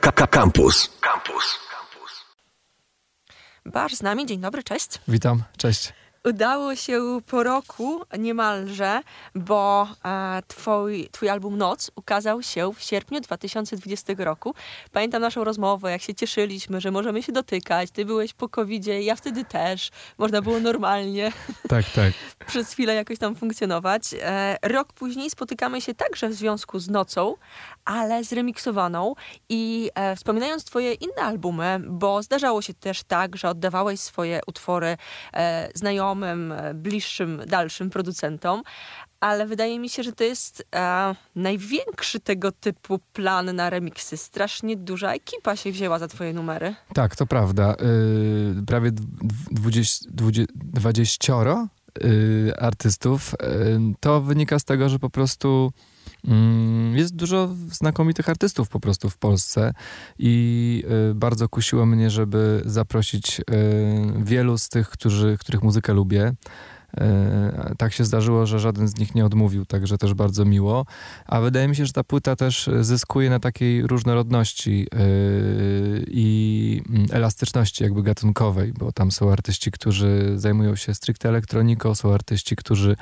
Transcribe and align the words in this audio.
Campus. 0.00 0.90
Campus. 1.00 1.58
Basz 3.66 3.94
z 3.94 4.02
nami, 4.02 4.26
dzień 4.26 4.40
dobry, 4.40 4.62
cześć. 4.62 4.88
Witam, 5.08 5.42
cześć. 5.56 5.92
Udało 6.28 6.76
się 6.76 7.20
po 7.26 7.42
roku 7.42 8.02
niemalże, 8.18 9.00
bo 9.34 9.88
e, 10.04 10.42
twój, 10.48 11.08
twój 11.12 11.28
album 11.28 11.58
Noc 11.58 11.90
ukazał 11.96 12.42
się 12.42 12.72
w 12.74 12.82
sierpniu 12.82 13.20
2020 13.20 14.12
roku. 14.18 14.54
Pamiętam 14.92 15.22
naszą 15.22 15.44
rozmowę, 15.44 15.90
jak 15.90 16.02
się 16.02 16.14
cieszyliśmy, 16.14 16.80
że 16.80 16.90
możemy 16.90 17.22
się 17.22 17.32
dotykać. 17.32 17.90
Ty 17.90 18.04
byłeś 18.04 18.32
po 18.32 18.48
covid 18.48 18.86
ja 18.86 19.16
wtedy 19.16 19.44
też. 19.44 19.90
Można 20.18 20.42
było 20.42 20.60
normalnie 20.60 21.32
Tak, 21.68 21.84
tak. 21.90 22.12
przez 22.48 22.72
chwilę 22.72 22.94
jakoś 22.94 23.18
tam 23.18 23.34
funkcjonować. 23.34 24.02
E, 24.20 24.56
rok 24.62 24.92
później 24.92 25.30
spotykamy 25.30 25.80
się 25.80 25.94
także 25.94 26.28
w 26.28 26.34
związku 26.34 26.78
z 26.78 26.88
Nocą, 26.88 27.34
ale 27.84 28.24
zremiksowaną. 28.24 29.14
I 29.48 29.90
e, 29.94 30.16
wspominając 30.16 30.64
twoje 30.64 30.94
inne 30.94 31.22
albumy, 31.22 31.80
bo 31.88 32.22
zdarzało 32.22 32.62
się 32.62 32.74
też 32.74 33.02
tak, 33.02 33.36
że 33.36 33.48
oddawałeś 33.48 34.00
swoje 34.00 34.40
utwory 34.46 34.96
e, 35.32 35.68
znajomym, 35.74 36.52
e, 36.52 36.74
bliższym, 36.74 37.42
dalszym 37.46 37.90
producentom, 37.90 38.62
ale 39.20 39.46
wydaje 39.46 39.78
mi 39.78 39.88
się, 39.88 40.02
że 40.02 40.12
to 40.12 40.24
jest 40.24 40.66
e, 40.74 41.14
największy 41.34 42.20
tego 42.20 42.52
typu 42.52 42.98
plan 43.12 43.56
na 43.56 43.70
remiksy. 43.70 44.16
Strasznie 44.16 44.76
duża 44.76 45.12
ekipa 45.12 45.56
się 45.56 45.72
wzięła 45.72 45.98
za 45.98 46.08
twoje 46.08 46.32
numery. 46.32 46.74
Tak, 46.94 47.16
to 47.16 47.26
prawda. 47.26 47.76
Yy, 48.56 48.66
prawie 48.66 48.90
dwudzieś, 49.50 49.98
dwudzie, 50.08 50.46
dwudziestoro 50.54 51.66
yy, 52.00 52.54
artystów. 52.58 53.34
Yy, 53.42 53.94
to 54.00 54.20
wynika 54.20 54.58
z 54.58 54.64
tego, 54.64 54.88
że 54.88 54.98
po 54.98 55.10
prostu 55.10 55.72
jest 56.94 57.16
dużo 57.16 57.48
znakomitych 57.72 58.28
artystów 58.28 58.68
po 58.68 58.80
prostu 58.80 59.10
w 59.10 59.18
Polsce 59.18 59.74
i 60.18 60.84
y, 61.10 61.14
bardzo 61.14 61.48
kusiło 61.48 61.86
mnie, 61.86 62.10
żeby 62.10 62.62
zaprosić 62.64 63.40
y, 63.40 63.44
wielu 64.18 64.58
z 64.58 64.68
tych, 64.68 64.88
którzy, 64.88 65.36
których 65.40 65.62
muzykę 65.62 65.92
lubię. 65.92 66.32
E, 67.00 67.74
tak 67.78 67.92
się 67.92 68.04
zdarzyło, 68.04 68.46
że 68.46 68.58
żaden 68.58 68.88
z 68.88 68.98
nich 68.98 69.14
nie 69.14 69.26
odmówił, 69.26 69.66
także 69.66 69.98
też 69.98 70.14
bardzo 70.14 70.44
miło. 70.44 70.86
A 71.26 71.40
wydaje 71.40 71.68
mi 71.68 71.76
się, 71.76 71.86
że 71.86 71.92
ta 71.92 72.04
płyta 72.04 72.36
też 72.36 72.70
zyskuje 72.80 73.30
na 73.30 73.40
takiej 73.40 73.86
różnorodności 73.86 74.86
e, 74.92 74.98
i 76.06 76.82
mm, 76.88 77.06
elastyczności 77.12 77.84
jakby 77.84 78.02
gatunkowej, 78.02 78.72
bo 78.72 78.92
tam 78.92 79.10
są 79.10 79.32
artyści, 79.32 79.70
którzy 79.70 80.32
zajmują 80.36 80.76
się 80.76 80.94
stricte 80.94 81.28
elektroniką, 81.28 81.94
są 81.94 82.14
artyści, 82.14 82.56
którzy, 82.56 82.96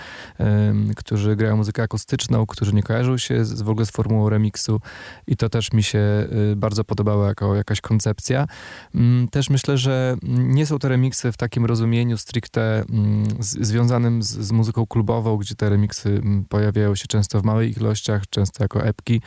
którzy 0.97 1.37
grają 1.37 1.57
muzykę 1.57 1.83
akustyczną, 1.83 2.47
którzy 2.47 2.73
nie 2.75 2.83
kojarzą 2.83 3.19
się 3.19 3.45
w 3.45 3.69
ogóle 3.69 3.87
z 3.87 3.91
formułą 3.91 4.29
remiksu 4.29 4.81
i 5.27 5.37
to 5.37 5.49
też 5.49 5.73
mi 5.73 5.83
się 5.83 5.99
e, 5.99 6.29
bardzo 6.57 6.85
podobało 6.85 7.27
jako 7.27 7.57
jakaś 7.57 7.81
koncepcja. 7.81 8.47
Mm, 8.95 9.29
też 9.29 9.51
myślę, 9.51 9.79
że 9.79 10.17
nie 10.39 10.67
są 10.67 10.79
to 10.79 10.89
remiksy 10.89 11.33
w 11.33 11.37
takim 11.37 11.67
rozumieniu 11.67 12.19
stricte 12.19 12.85
mm, 12.91 13.27
związane 13.41 13.82
związanym 13.83 14.23
z, 14.23 14.29
z, 14.29 14.53
muzyką 14.53 14.87
klubową, 14.87 15.37
gdzie 15.37 15.55
te 15.55 15.69
remiksy 15.69 16.09
mm, 16.09 16.45
pojawiają 16.45 16.95
się 16.95 17.07
często 17.07 17.41
w 17.41 17.45
małych 17.45 17.77
ilościach, 17.77 18.23
często 18.31 18.65
jako 18.65 18.85
epki, 18.85 19.21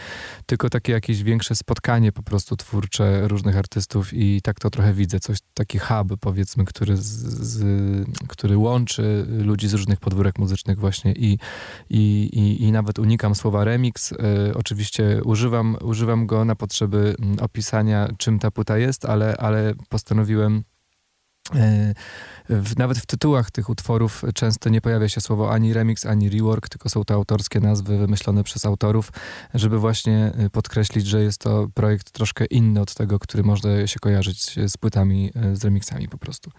tylko 0.45 0.69
takie 0.69 0.91
jakieś 0.91 1.23
większe 1.23 1.55
spotkanie 1.55 2.11
po 2.11 2.23
prostu 2.23 2.55
twórcze 2.55 3.27
różnych 3.27 3.57
artystów 3.57 4.13
i 4.13 4.41
tak 4.41 4.59
to 4.59 4.69
trochę 4.69 4.93
widzę, 4.93 5.19
coś, 5.19 5.37
taki 5.53 5.79
hub 5.79 6.19
powiedzmy, 6.19 6.65
który, 6.65 6.97
z, 6.97 7.01
z, 7.01 7.63
który 8.27 8.57
łączy 8.57 9.25
ludzi 9.29 9.67
z 9.67 9.73
różnych 9.73 9.99
podwórek 9.99 10.39
muzycznych 10.39 10.79
właśnie 10.79 11.11
i, 11.11 11.37
i, 11.89 12.29
i, 12.33 12.63
i 12.63 12.71
nawet 12.71 12.99
unikam 12.99 13.35
słowa 13.35 13.63
remix. 13.63 14.11
Y, 14.11 14.15
oczywiście 14.55 15.21
używam, 15.23 15.77
używam 15.81 16.27
go 16.27 16.45
na 16.45 16.55
potrzeby 16.55 17.15
mm, 17.19 17.39
opisania, 17.39 18.09
czym 18.17 18.39
ta 18.39 18.51
płyta 18.51 18.77
jest, 18.77 19.05
ale, 19.05 19.37
ale 19.37 19.73
postanowiłem 19.89 20.63
w, 22.49 22.77
nawet 22.77 22.97
w 22.97 23.05
tytułach 23.05 23.51
tych 23.51 23.69
utworów 23.69 24.23
często 24.33 24.69
nie 24.69 24.81
pojawia 24.81 25.09
się 25.09 25.21
słowo 25.21 25.51
ani 25.51 25.73
remix, 25.73 26.05
ani 26.05 26.29
rework, 26.29 26.69
tylko 26.69 26.89
są 26.89 27.03
to 27.03 27.13
autorskie 27.13 27.59
nazwy 27.59 27.97
wymyślone 27.97 28.43
przez 28.43 28.65
autorów, 28.65 29.11
żeby 29.53 29.79
właśnie 29.79 30.33
y, 30.45 30.49
podkreślić, 30.49 31.07
że 31.07 31.23
jest 31.23 31.41
to 31.41 31.67
projekt 31.73 32.11
troszkę 32.11 32.45
inny 32.45 32.81
od 32.81 32.93
tego, 32.93 33.19
który 33.19 33.43
można 33.43 33.87
się 33.87 33.99
kojarzyć 33.99 34.55
z 34.69 34.77
płytami, 34.77 35.31
y, 35.51 35.55
z 35.55 35.63
remixami 35.63 36.09
po 36.09 36.17
prostu. 36.17 36.51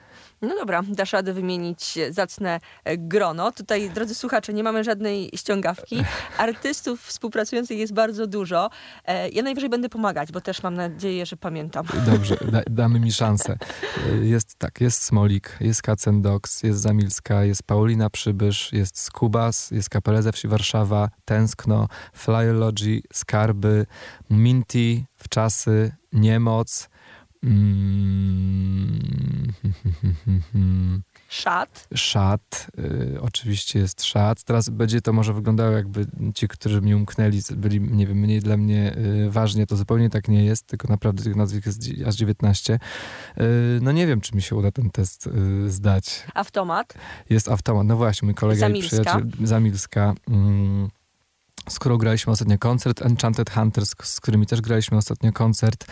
No 0.43 0.55
dobra, 0.57 0.83
dasz 0.89 1.13
radę 1.13 1.33
wymienić 1.33 1.99
zacne 2.11 2.61
e, 2.85 2.99
grono. 2.99 3.53
Tutaj, 3.53 3.91
drodzy 3.91 4.15
słuchacze, 4.15 4.53
nie 4.53 4.63
mamy 4.63 4.85
żadnej 4.85 5.31
ściągawki. 5.37 6.03
Artystów 6.39 7.03
współpracujących 7.03 7.79
jest 7.79 7.93
bardzo 7.93 8.27
dużo. 8.27 8.71
E, 9.05 9.29
ja 9.29 9.43
najwyżej 9.43 9.71
będę 9.71 9.89
pomagać, 9.89 10.33
bo 10.33 10.41
też 10.41 10.63
mam 10.63 10.75
nadzieję, 10.75 11.27
że 11.27 11.37
pamiętam. 11.37 11.87
Dobrze, 12.07 12.37
da, 12.53 12.63
damy 12.71 13.01
mi 13.01 13.13
szansę. 13.13 13.59
E, 14.13 14.17
jest 14.17 14.55
tak, 14.59 14.81
jest 14.81 15.03
Smolik, 15.03 15.57
jest 15.61 15.83
Kacen 15.83 16.23
Dox, 16.23 16.63
jest 16.63 16.81
Zamilska, 16.81 17.45
jest 17.45 17.63
Paulina 17.63 18.11
Przybysz, 18.11 18.73
jest 18.73 19.01
Skubas, 19.01 19.71
jest 19.71 19.91
Kapeleze 19.91 20.33
Wsi 20.33 20.49
Warszawa, 20.49 21.11
Tęskno, 21.25 21.89
Flyology, 22.13 23.01
Skarby, 23.13 23.87
Minty, 24.31 25.05
Wczasy, 25.17 25.93
Niemoc, 26.13 26.89
Mm. 27.47 29.03
Szat. 31.29 31.89
Szat. 31.95 32.67
Y, 32.79 33.19
oczywiście 33.21 33.79
jest 33.79 34.05
szat. 34.05 34.45
Teraz 34.45 34.69
będzie 34.69 35.01
to 35.01 35.13
może 35.13 35.33
wyglądało 35.33 35.71
jakby 35.71 36.07
ci, 36.35 36.49
którzy 36.49 36.81
mi 36.81 36.95
umknęli, 36.95 37.41
byli, 37.57 37.81
nie 37.81 38.07
wiem, 38.07 38.19
mniej 38.19 38.41
dla 38.41 38.57
mnie 38.57 38.97
y, 39.27 39.31
ważni. 39.31 39.67
To 39.67 39.77
zupełnie 39.77 40.11
tak 40.11 40.29
nie 40.29 40.45
jest, 40.45 40.67
tylko 40.67 40.89
naprawdę 40.89 41.23
tych 41.23 41.37
nazwisk 41.37 41.67
jest 41.67 41.81
aż 42.07 42.15
19. 42.15 42.75
Y, 42.75 42.79
no 43.83 43.93
nie 43.93 44.07
wiem, 44.07 44.21
czy 44.21 44.37
mi 44.37 44.43
się 44.43 44.57
uda 44.57 44.73
ten 44.73 44.91
test 44.91 45.27
y, 45.27 45.71
zdać. 45.71 46.25
Automat. 46.35 46.95
Jest 47.31 47.49
automat. 47.49 47.87
No 47.87 47.97
właśnie, 47.97 48.27
mój 48.27 48.35
kolega 48.35 48.61
Zamilska. 48.61 48.97
i 48.97 49.01
przyjaciel 49.01 49.47
Zamilska. 49.47 50.15
Mm, 50.29 50.89
z 51.69 51.79
którą 51.79 51.97
graliśmy 51.99 52.33
ostatnio 52.33 52.59
koncert, 52.59 53.03
Enchanted 53.03 53.51
Hunters, 53.51 53.95
z 54.03 54.21
którymi 54.21 54.47
też 54.47 54.61
graliśmy 54.61 54.97
ostatnio 54.97 55.33
koncert. 55.33 55.87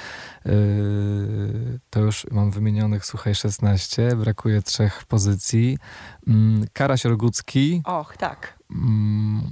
Yy, 0.44 1.80
to 1.90 2.00
już 2.00 2.26
mam 2.30 2.50
wymienionych, 2.50 3.06
słuchaj, 3.06 3.34
16, 3.34 4.16
brakuje 4.16 4.62
trzech 4.62 5.04
pozycji. 5.04 5.78
Yy, 6.26 6.34
Karaś 6.72 7.04
Rogucki. 7.04 7.82
Och, 7.84 8.16
tak. 8.16 8.58
Yy, 8.70 8.76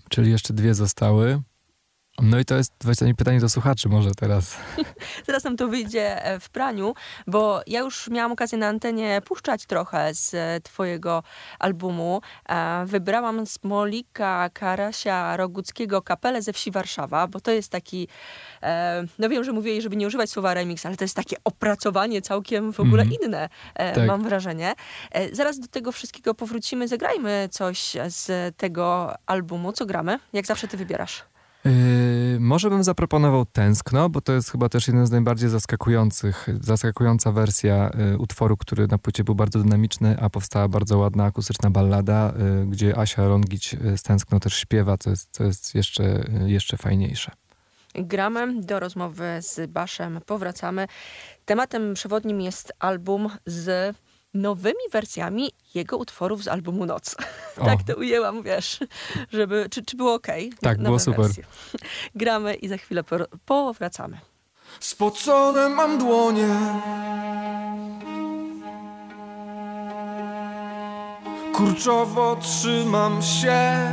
czyli 0.08 0.30
jeszcze 0.30 0.54
dwie 0.54 0.74
zostały. 0.74 1.42
No 2.24 2.38
i 2.38 2.44
to 2.44 2.56
jest 2.56 2.72
właśnie 2.80 3.14
pytanie 3.14 3.40
do 3.40 3.48
słuchaczy 3.48 3.88
może 3.88 4.10
teraz. 4.10 4.56
Teraz 5.26 5.44
nam 5.44 5.56
to 5.56 5.68
wyjdzie 5.68 6.24
e, 6.24 6.40
w 6.40 6.50
praniu, 6.50 6.94
bo 7.26 7.60
ja 7.66 7.80
już 7.80 8.08
miałam 8.08 8.32
okazję 8.32 8.58
na 8.58 8.66
antenie 8.66 9.20
puszczać 9.24 9.66
trochę 9.66 10.14
z 10.14 10.34
e, 10.34 10.60
twojego 10.60 11.22
albumu. 11.58 12.20
E, 12.48 12.84
wybrałam 12.86 13.46
Smolika 13.46 14.50
Karasia 14.52 15.36
Roguckiego 15.36 16.02
Kapelę 16.02 16.42
ze 16.42 16.52
wsi 16.52 16.70
Warszawa, 16.70 17.26
bo 17.26 17.40
to 17.40 17.50
jest 17.50 17.68
taki, 17.68 18.08
no 19.18 19.28
wiem, 19.28 19.44
że 19.44 19.52
mówię, 19.52 19.82
żeby 19.82 19.96
nie 19.96 20.06
używać 20.06 20.30
słowa 20.30 20.54
remix, 20.54 20.86
ale 20.86 20.96
to 20.96 21.04
jest 21.04 21.16
takie 21.16 21.36
opracowanie 21.44 22.22
całkiem 22.22 22.72
w 22.72 22.80
ogóle 22.80 23.02
mm. 23.02 23.14
inne, 23.22 23.48
tak. 23.74 24.06
mam 24.06 24.22
wrażenie. 24.22 24.74
Zaraz 25.32 25.58
do 25.58 25.68
tego 25.68 25.92
wszystkiego 25.92 26.34
powrócimy, 26.34 26.88
zagrajmy 26.88 27.48
coś 27.50 27.96
z 28.08 28.56
tego 28.56 29.14
albumu. 29.26 29.72
Co 29.72 29.86
gramy? 29.86 30.18
Jak 30.32 30.46
zawsze 30.46 30.68
ty 30.68 30.76
wybierasz. 30.76 31.24
Yy, 31.64 31.91
może 32.42 32.70
bym 32.70 32.84
zaproponował 32.84 33.46
Tęskno, 33.46 34.08
bo 34.08 34.20
to 34.20 34.32
jest 34.32 34.50
chyba 34.50 34.68
też 34.68 34.88
jeden 34.88 35.06
z 35.06 35.10
najbardziej 35.10 35.48
zaskakujących, 35.48 36.46
zaskakująca 36.60 37.32
wersja 37.32 37.90
yy, 37.98 38.18
utworu, 38.18 38.56
który 38.56 38.86
na 38.86 38.98
płycie 38.98 39.24
był 39.24 39.34
bardzo 39.34 39.58
dynamiczny, 39.58 40.16
a 40.20 40.30
powstała 40.30 40.68
bardzo 40.68 40.98
ładna 40.98 41.24
akustyczna 41.24 41.70
ballada, 41.70 42.32
yy, 42.58 42.66
gdzie 42.66 42.98
Asia 42.98 43.22
Longić 43.22 43.72
yy, 43.72 43.98
z 43.98 44.02
Tęskno 44.02 44.40
też 44.40 44.54
śpiewa, 44.54 44.98
co 44.98 45.10
jest, 45.10 45.28
co 45.30 45.44
jest 45.44 45.74
jeszcze, 45.74 46.24
jeszcze 46.46 46.76
fajniejsze. 46.76 47.32
Gramy 47.94 48.60
do 48.60 48.80
rozmowy 48.80 49.24
z 49.40 49.70
Baszem, 49.70 50.20
powracamy. 50.26 50.86
Tematem 51.44 51.94
przewodnim 51.94 52.40
jest 52.40 52.72
album 52.78 53.28
z 53.46 53.96
nowymi 54.34 54.90
wersjami 54.92 55.50
jego 55.74 55.96
utworów 55.96 56.44
z 56.44 56.48
albumu 56.48 56.86
Noc. 56.86 57.16
tak 57.66 57.82
to 57.82 57.96
ujęłam, 57.96 58.42
wiesz, 58.42 58.78
żeby, 59.32 59.66
czy, 59.70 59.84
czy 59.84 59.96
było 59.96 60.14
ok? 60.14 60.26
Tak, 60.60 60.78
Nowe 60.78 60.88
było 60.88 60.98
super. 60.98 61.20
Wersje. 61.20 61.44
Gramy 62.14 62.54
i 62.54 62.68
za 62.68 62.76
chwilę 62.76 63.04
powracamy. 63.44 64.18
Spocone 64.80 65.68
mam 65.68 65.98
dłonie 65.98 66.56
Kurczowo 71.54 72.36
trzymam 72.36 73.22
się 73.22 73.88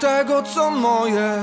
Tego 0.00 0.42
co 0.42 0.70
moje 0.70 1.42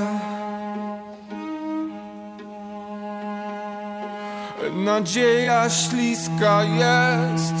Nadzieja 4.72 5.70
śliska 5.70 6.62
jest 6.64 7.54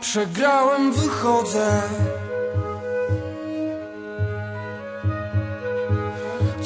Przegrałem, 0.00 0.92
wychodzę 0.92 1.82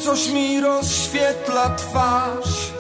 coś 0.05 0.31
mi 0.31 0.61
rozświetla 0.61 1.77
twarz. 1.77 2.73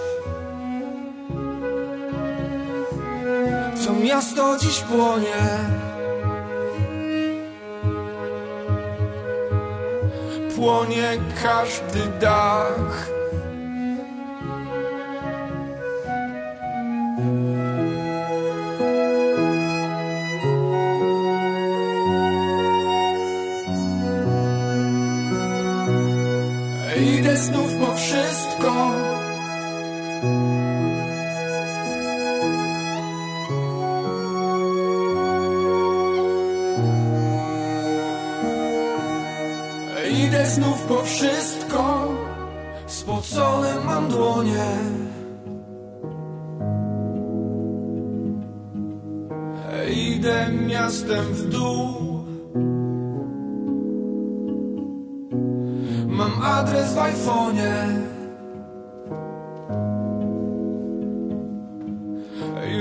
Co 3.84 3.92
miasto 3.92 4.58
dziś 4.58 4.80
płonie. 4.80 5.58
Płonie 10.56 11.18
każdy 11.42 12.00
dach. 12.20 13.11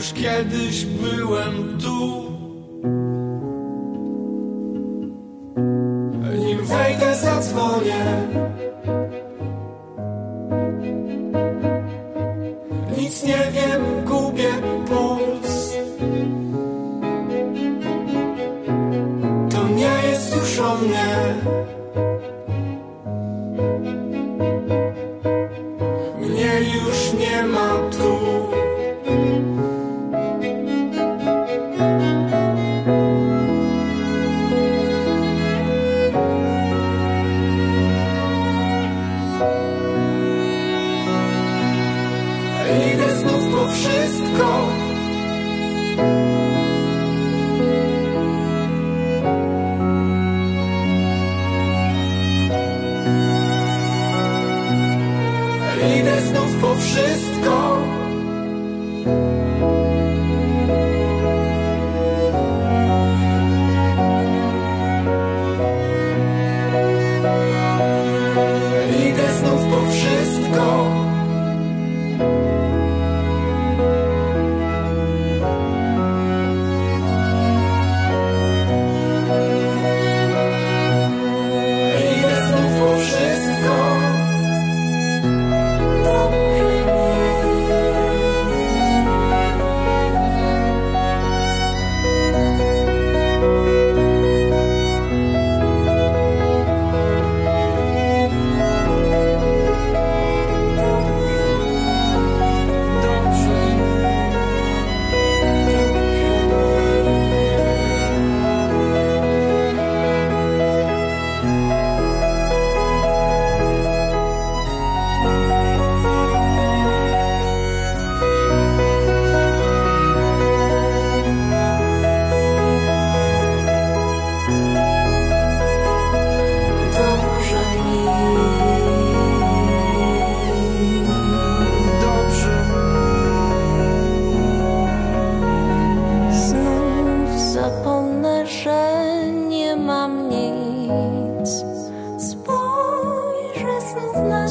Już 0.01 0.13
kiedyś 0.13 0.85
byłem 0.85 1.77
tu 1.81 2.30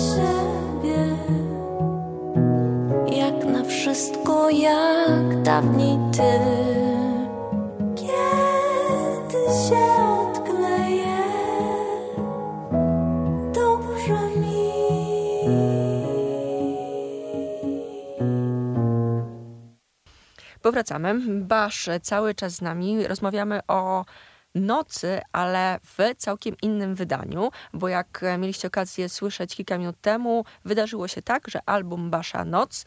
siebie, 0.00 1.16
jak 3.16 3.45
na 3.45 3.64
wszystko, 3.64 4.50
jak 4.50 5.42
dawniej 5.42 5.99
ty. 6.12 6.33
Kiedy 7.97 9.45
się 9.69 9.87
odkleję. 10.21 11.21
Powracamy. 20.62 21.14
Basz 21.28 21.88
cały 22.02 22.35
czas 22.35 22.52
z 22.52 22.62
nami. 22.62 23.07
Rozmawiamy 23.07 23.61
o 23.69 24.04
nocy, 24.54 25.21
ale 25.33 25.80
w 25.85 26.14
całkiem 26.16 26.57
innym 26.62 26.95
wydaniu, 26.95 27.50
bo 27.73 27.88
jak 27.88 28.23
e, 28.23 28.38
mieliście 28.38 28.69
okazję 28.69 29.09
słyszeć 29.09 29.57
kilka 29.57 29.78
minut 29.78 29.97
temu, 30.00 30.45
wydarzyło 30.64 31.09
się 31.09 31.23
tak, 31.23 31.49
że 31.49 31.61
album 31.66 32.11
Basza 32.11 32.45
Noc 32.45 32.85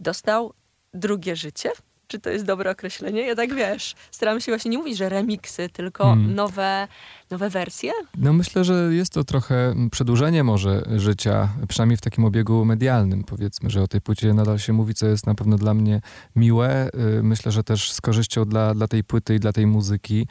dostał 0.00 0.52
drugie 0.94 1.36
życie. 1.36 1.70
Czy 2.06 2.18
to 2.18 2.30
jest 2.30 2.44
dobre 2.44 2.70
określenie? 2.70 3.20
Ja 3.20 3.34
tak 3.34 3.54
wiesz, 3.54 3.94
staram 4.10 4.40
się 4.40 4.52
właśnie 4.52 4.70
nie 4.70 4.78
mówić, 4.78 4.96
że 4.96 5.08
remiksy, 5.08 5.68
tylko 5.68 6.04
Hmm. 6.04 6.34
nowe, 6.34 6.88
nowe 7.30 7.50
wersje. 7.50 7.92
No 8.18 8.32
myślę, 8.32 8.64
że 8.64 8.88
jest 8.94 9.12
to 9.12 9.24
trochę 9.24 9.74
przedłużenie 9.90 10.44
może 10.44 10.82
życia, 10.96 11.48
przynajmniej 11.68 11.96
w 11.96 12.00
takim 12.00 12.24
obiegu 12.24 12.64
medialnym. 12.64 13.24
Powiedzmy, 13.24 13.70
że 13.70 13.82
o 13.82 13.88
tej 13.88 14.00
płycie 14.00 14.34
nadal 14.34 14.58
się 14.58 14.72
mówi, 14.72 14.94
co 14.94 15.06
jest 15.06 15.26
na 15.26 15.34
pewno 15.34 15.56
dla 15.58 15.74
mnie 15.74 16.00
miłe. 16.36 16.88
Y, 17.18 17.22
Myślę, 17.22 17.52
że 17.52 17.64
też 17.64 17.92
z 17.92 18.00
korzyścią 18.00 18.44
dla, 18.44 18.74
dla 18.74 18.88
tej 18.88 19.04
płyty 19.04 19.34
i 19.34 19.40
dla 19.40 19.52
tej 19.52 19.66
muzyki. 19.66 20.26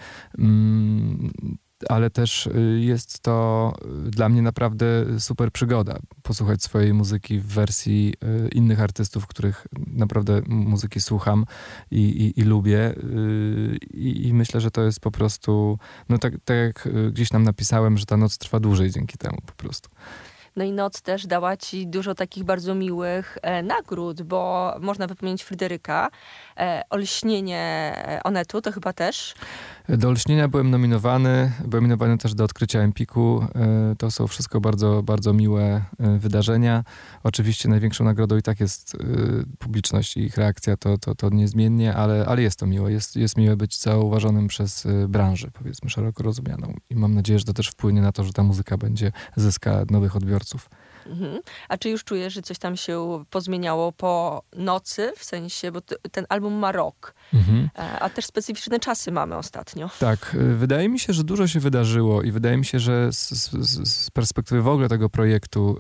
Ale 1.89 2.09
też 2.09 2.47
y, 2.47 2.79
jest 2.79 3.19
to 3.19 3.73
y, 4.07 4.11
dla 4.11 4.29
mnie 4.29 4.41
naprawdę 4.41 4.85
super 5.19 5.51
przygoda. 5.51 5.99
Posłuchać 6.23 6.63
swojej 6.63 6.93
muzyki 6.93 7.39
w 7.39 7.47
wersji 7.47 8.13
y, 8.23 8.49
innych 8.49 8.81
artystów, 8.81 9.27
których 9.27 9.67
naprawdę 9.87 10.41
muzyki 10.47 11.01
słucham 11.01 11.45
i, 11.91 11.99
i, 12.01 12.39
i 12.39 12.43
lubię. 12.43 12.95
I, 13.93 14.27
I 14.27 14.33
myślę, 14.33 14.61
że 14.61 14.71
to 14.71 14.81
jest 14.81 14.99
po 14.99 15.11
prostu 15.11 15.79
no 16.09 16.17
tak, 16.17 16.33
tak 16.45 16.57
jak 16.57 16.89
gdzieś 17.11 17.33
nam 17.33 17.43
napisałem, 17.43 17.97
że 17.97 18.05
ta 18.05 18.17
noc 18.17 18.37
trwa 18.37 18.59
dłużej 18.59 18.91
dzięki 18.91 19.17
temu 19.17 19.37
po 19.45 19.53
prostu. 19.53 19.89
No 20.55 20.63
i 20.63 20.71
noc 20.71 21.01
też 21.01 21.27
dała 21.27 21.57
ci 21.57 21.87
dużo 21.87 22.15
takich 22.15 22.43
bardzo 22.43 22.75
miłych 22.75 23.37
e, 23.41 23.63
nagród, 23.63 24.21
bo 24.21 24.73
można 24.79 25.07
wymienić 25.07 25.43
Fryderyka, 25.43 26.09
e, 26.57 26.83
Olśnienie 26.89 27.93
e, 28.07 28.23
Onetu, 28.23 28.61
to 28.61 28.71
chyba 28.71 28.93
też. 28.93 29.35
Do 29.89 30.09
Olśnienia 30.09 30.47
byłem 30.47 30.69
nominowany, 30.69 31.51
byłem 31.59 31.83
nominowany 31.83 32.17
też 32.17 32.33
do 32.33 32.43
odkrycia 32.43 32.79
Empiku. 32.79 33.45
E, 33.55 33.95
to 33.97 34.11
są 34.11 34.27
wszystko 34.27 34.61
bardzo, 34.61 35.03
bardzo 35.03 35.33
miłe 35.33 35.81
e, 35.99 36.19
wydarzenia. 36.19 36.83
Oczywiście 37.23 37.69
największą 37.69 38.03
nagrodą 38.03 38.37
i 38.37 38.41
tak 38.41 38.59
jest 38.59 38.95
e, 38.95 38.97
publiczność 39.59 40.17
i 40.17 40.19
ich 40.19 40.37
reakcja, 40.37 40.77
to, 40.77 40.97
to, 40.97 41.15
to 41.15 41.29
niezmiennie, 41.29 41.95
ale, 41.95 42.25
ale 42.25 42.41
jest 42.41 42.59
to 42.59 42.65
miłe. 42.65 42.91
Jest, 42.91 43.15
jest 43.15 43.37
miłe 43.37 43.57
być 43.57 43.79
zauważonym 43.79 44.47
przez 44.47 44.87
branżę, 45.07 45.51
powiedzmy, 45.53 45.89
szeroko 45.89 46.23
rozumianą. 46.23 46.73
I 46.89 46.95
mam 46.95 47.13
nadzieję, 47.13 47.39
że 47.39 47.45
to 47.45 47.53
też 47.53 47.67
wpłynie 47.67 48.01
na 48.01 48.11
to, 48.11 48.23
że 48.23 48.33
ta 48.33 48.43
muzyka 48.43 48.77
będzie 48.77 49.11
zyska 49.35 49.85
nowych 49.89 50.15
odbiorców. 50.15 50.69
Mhm. 51.05 51.39
A 51.69 51.77
czy 51.77 51.89
już 51.89 52.03
czujesz, 52.03 52.33
że 52.33 52.41
coś 52.41 52.57
tam 52.57 52.77
się 52.77 53.23
pozmieniało 53.29 53.91
po 53.91 54.43
nocy, 54.55 55.13
w 55.17 55.23
sensie, 55.23 55.71
bo 55.71 55.81
ten 56.11 56.25
album 56.29 56.53
ma 56.53 56.71
rok, 56.71 57.13
mhm. 57.33 57.69
E, 57.77 57.99
a 57.99 58.09
też 58.09 58.25
specyficzne 58.25 58.79
czasy 58.79 59.11
mamy 59.11 59.35
ostatnio. 59.35 59.89
Tak, 59.99 60.35
y, 60.35 60.55
wydaje 60.55 60.89
mi 60.89 60.99
się, 60.99 61.13
że 61.13 61.23
dużo 61.23 61.47
się 61.47 61.59
wydarzyło 61.59 62.21
i 62.21 62.31
wydaje 62.31 62.57
mi 62.57 62.65
się, 62.65 62.79
że 62.79 63.13
z, 63.13 63.29
z, 63.29 63.89
z 63.89 64.11
perspektywy 64.11 64.61
w 64.61 64.67
ogóle 64.67 64.89
tego 64.89 65.09
projektu 65.09 65.77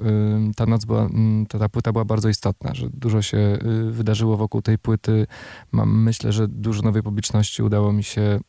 ta 0.55 0.65
noc 0.65 0.85
była, 0.85 1.09
ta, 1.49 1.59
ta 1.59 1.69
płyta 1.69 1.91
była 1.91 2.05
bardzo 2.05 2.29
istotna, 2.29 2.73
że 2.73 2.89
dużo 2.89 3.21
się 3.21 3.37
y, 3.37 3.91
wydarzyło 3.91 4.37
wokół 4.37 4.61
tej 4.61 4.77
płyty. 4.77 5.27
Mam, 5.71 6.03
myślę, 6.03 6.31
że 6.31 6.47
dużo 6.47 6.81
nowej 6.81 7.03
publiczności 7.03 7.63
udało 7.63 7.93
mi 7.93 8.03
się, 8.03 8.39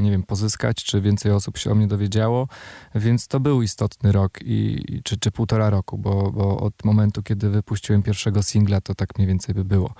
nie 0.00 0.10
wiem, 0.10 0.22
pozyskać, 0.22 0.84
czy 0.84 1.00
więcej 1.00 1.32
osób 1.32 1.58
się 1.58 1.72
o 1.72 1.74
mnie 1.74 1.86
dowiedziało, 1.86 2.48
więc 2.94 3.28
to 3.28 3.40
był 3.40 3.62
istotny 3.62 4.12
rok 4.12 4.38
i, 4.44 5.00
czy, 5.04 5.16
czy 5.16 5.30
półtora 5.30 5.70
roku, 5.72 5.98
bo, 5.98 6.32
bo 6.32 6.60
od 6.60 6.84
momentu, 6.84 7.22
kiedy 7.22 7.50
wypuściłem 7.50 8.02
pierwszego 8.02 8.42
singla, 8.42 8.80
to 8.80 8.94
tak 8.94 9.18
mniej 9.18 9.28
więcej 9.28 9.54
by 9.54 9.64
było. 9.64 9.94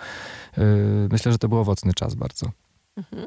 Yy, 0.57 0.65
myślę, 1.11 1.33
że 1.33 1.39
to 1.39 1.49
był 1.49 1.59
owocny 1.59 1.95
czas 1.95 2.15
bardzo. 2.15 2.51
Mhm. 2.97 3.27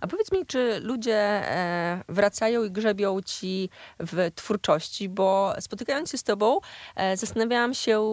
A 0.00 0.06
powiedz 0.06 0.32
mi, 0.32 0.46
czy 0.46 0.80
ludzie 0.80 1.16
e, 1.16 2.04
wracają 2.08 2.64
i 2.64 2.70
grzebią 2.70 3.22
ci 3.22 3.70
w 4.00 4.30
twórczości, 4.34 5.08
bo 5.08 5.54
spotykając 5.60 6.10
się 6.10 6.18
z 6.18 6.22
tobą, 6.22 6.60
e, 6.96 7.16
zastanawiałam 7.16 7.74
się 7.74 8.04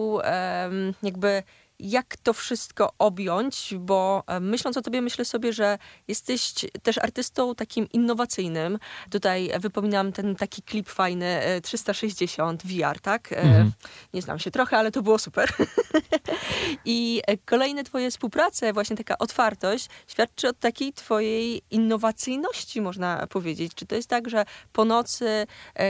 jakby 1.02 1.42
jak 1.82 2.16
to 2.16 2.32
wszystko 2.32 2.92
objąć, 2.98 3.74
bo 3.78 4.22
e, 4.26 4.40
myśląc 4.40 4.76
o 4.76 4.82
tobie, 4.82 5.02
myślę 5.02 5.24
sobie, 5.24 5.52
że 5.52 5.78
jesteś 6.08 6.54
też 6.82 6.98
artystą 6.98 7.54
takim 7.54 7.88
innowacyjnym. 7.92 8.78
Tutaj 9.10 9.50
wypominam 9.60 10.12
ten 10.12 10.36
taki 10.36 10.62
klip 10.62 10.88
fajny 10.88 11.40
360 11.62 12.62
VR, 12.66 13.00
tak? 13.00 13.32
E, 13.32 13.36
mhm. 13.36 13.72
Nie 14.14 14.22
znam 14.22 14.38
się 14.38 14.50
trochę, 14.50 14.76
ale 14.76 14.90
to 14.90 15.02
było 15.02 15.18
super. 15.18 15.52
I 16.84 17.22
e, 17.26 17.36
kolejne 17.36 17.84
twoje 17.84 18.10
współprace, 18.10 18.72
właśnie 18.72 18.96
taka 18.96 19.18
otwartość, 19.18 19.88
świadczy 20.06 20.48
o 20.48 20.52
takiej 20.52 20.92
twojej 20.92 21.62
innowacyjności, 21.70 22.80
można 22.80 23.26
powiedzieć. 23.26 23.74
Czy 23.74 23.86
to 23.86 23.94
jest 23.94 24.08
tak, 24.08 24.28
że 24.28 24.44
po 24.72 24.84
nocy 24.84 25.46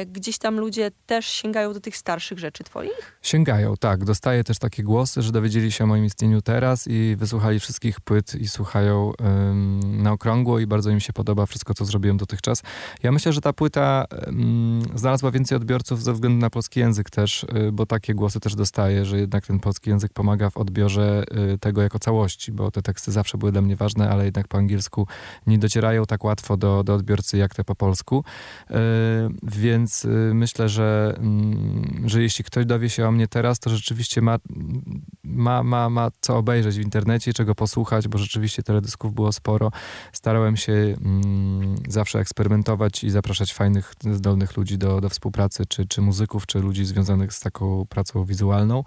gdzieś 0.07 0.39
tam 0.39 0.61
ludzie 0.61 0.91
też 1.07 1.27
sięgają 1.27 1.73
do 1.73 1.81
tych 1.81 1.97
starszych 1.97 2.39
rzeczy 2.39 2.65
twoich? 2.65 3.19
Sięgają, 3.23 3.77
tak. 3.77 4.05
Dostaję 4.05 4.45
też 4.45 4.59
takie 4.59 4.83
głosy, 4.83 5.23
że 5.23 5.33
dowiedzieli 5.33 5.73
się 5.73 5.82
o 5.83 5.87
moim 5.87 6.05
istnieniu 6.05 6.43
teraz 6.43 6.89
i 6.89 7.17
wysłuchali 7.19 7.61
wszystkich 7.61 8.01
płyt 8.01 8.35
i 8.35 8.49
słuchają 8.49 9.13
um, 9.21 10.03
na 10.03 10.13
okrągło 10.13 10.59
i 10.59 10.67
bardzo 10.67 10.91
im 10.91 11.01
się 11.01 11.13
podoba 11.13 11.47
wszystko, 11.47 11.75
co 11.75 11.85
zrobiłem 11.85 12.17
dotychczas. 12.17 12.63
Ja 13.03 13.13
myślę, 13.13 13.33
że 13.33 13.41
ta 13.41 13.53
płyta 13.53 14.05
um, 14.27 14.83
znalazła 14.95 15.31
więcej 15.31 15.57
odbiorców 15.57 16.03
ze 16.03 16.13
względu 16.13 16.39
na 16.39 16.51
polski 16.51 16.81
język 16.81 17.11
też, 17.11 17.45
y, 17.45 17.73
bo 17.73 17.87
takie 17.87 18.15
głosy 18.15 18.41
też 18.41 18.55
dostaję, 18.55 19.05
że 19.05 19.19
jednak 19.19 19.47
ten 19.47 19.61
polski 19.61 19.91
język 19.91 20.13
pomaga 20.13 20.51
w 20.51 20.57
odbiorze 20.57 21.25
y, 21.55 21.59
tego 21.59 21.83
jako 21.83 21.99
całości, 21.99 22.53
bo 22.53 22.71
te 22.71 22.83
teksty 22.83 23.13
zawsze 23.13 23.39
były 23.39 23.53
dla 23.53 23.63
mnie 23.63 23.77
ważne, 23.77 24.11
ale 24.11 24.25
jednak 24.25 24.49
po 24.49 24.59
angielsku 24.59 25.07
nie 25.47 25.59
docierają 25.59 26.05
tak 26.05 26.25
łatwo 26.25 26.57
do, 26.57 26.85
do 26.85 26.95
odbiorcy 26.95 27.39
jak 27.39 27.55
te 27.55 27.65
po 27.65 27.75
polsku. 27.75 28.25
Y, 28.71 28.75
więc 29.43 30.07
myślę, 30.35 30.69
że, 30.69 31.21
że 32.05 32.23
jeśli 32.23 32.45
ktoś 32.45 32.67
dowie 32.67 32.91
się 32.91 33.09
o 33.09 33.13
mnie 33.13 33.29
teraz, 33.29 33.59
to 33.59 33.71
rzeczywiście 33.71 34.23
ma, 34.23 34.39
ma, 35.25 35.63
ma, 35.73 35.91
ma 35.91 36.11
co 36.21 36.37
obejrzeć 36.37 36.79
w 36.79 36.81
internecie, 36.81 37.33
czego 37.33 37.55
posłuchać, 37.55 38.09
bo 38.09 38.19
rzeczywiście 38.19 38.63
teledysków 38.63 39.15
było 39.15 39.33
sporo. 39.33 39.71
Starałem 40.13 40.57
się 40.57 40.73
mm, 40.73 41.77
zawsze 41.89 42.19
eksperymentować 42.19 43.05
i 43.05 43.11
zapraszać 43.11 43.55
fajnych, 43.55 43.95
zdolnych 44.13 44.57
ludzi 44.57 44.79
do, 44.79 45.01
do 45.01 45.09
współpracy, 45.09 45.67
czy, 45.67 45.87
czy 45.87 46.01
muzyków, 46.01 46.47
czy 46.47 46.59
ludzi 46.59 46.85
związanych 46.85 47.33
z 47.33 47.41
taką 47.41 47.87
pracą 47.89 48.25
wizualną. 48.25 48.85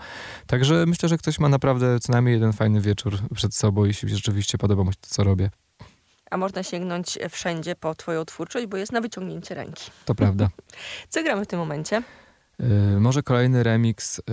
Także 0.48 0.86
myślę, 0.88 1.10
że 1.10 1.18
ktoś 1.18 1.40
ma 1.40 1.50
naprawdę 1.50 2.00
co 2.00 2.12
najmniej 2.12 2.34
jeden 2.34 2.54
fajny 2.54 2.82
wieczór 2.82 3.20
przed 3.36 3.56
sobą, 3.56 3.86
jeśli 3.86 4.10
rzeczywiście 4.10 4.58
podoba 4.58 4.84
mu 4.84 4.92
się 4.92 4.98
to, 5.02 5.08
co 5.10 5.24
robię. 5.24 5.50
A 6.32 6.38
można 6.38 6.64
sięgnąć 6.64 7.20
wszędzie 7.30 7.76
po 7.76 7.96
twoją 7.96 8.26
twórczość, 8.26 8.66
bo 8.66 8.78
jest 8.78 8.92
na 8.92 9.02
wyciągnięcie 9.02 9.56
ręki. 9.56 9.92
To 10.06 10.16
prawda. 10.16 10.50
Co 11.10 11.24
gramy 11.24 11.46
w 11.46 11.48
tym 11.48 11.60
momencie? 11.60 12.04
Y, 12.60 13.00
może 13.00 13.24
kolejny 13.24 13.64
remix, 13.64 14.20
y, 14.20 14.24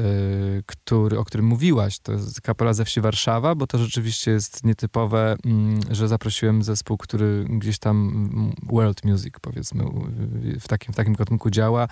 który, 0.67 1.19
o 1.19 1.25
którym 1.25 1.47
mówiłaś, 1.47 1.99
to 1.99 2.13
jest 2.13 2.41
Kapela 2.41 2.73
ze 2.73 2.85
wsi 2.85 3.01
Warszawa, 3.01 3.55
bo 3.55 3.67
to 3.67 3.79
rzeczywiście 3.79 4.31
jest 4.31 4.65
nietypowe, 4.65 5.37
mm, 5.45 5.81
że 5.91 6.09
zaprosiłem 6.09 6.63
zespół, 6.63 6.97
który 6.97 7.45
gdzieś 7.49 7.79
tam 7.79 7.97
mm, 8.09 8.53
world 8.63 9.05
music, 9.05 9.35
powiedzmy, 9.41 9.85
w 10.61 10.69
takim, 10.69 10.93
w 10.93 10.97
takim 10.97 11.15
gatunku 11.15 11.51
działa. 11.51 11.89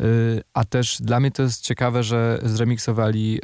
Y, 0.00 0.42
a 0.54 0.64
też 0.64 0.98
dla 1.00 1.20
mnie 1.20 1.30
to 1.30 1.42
jest 1.42 1.62
ciekawe, 1.62 2.02
że 2.02 2.40
zremiksowali 2.42 3.40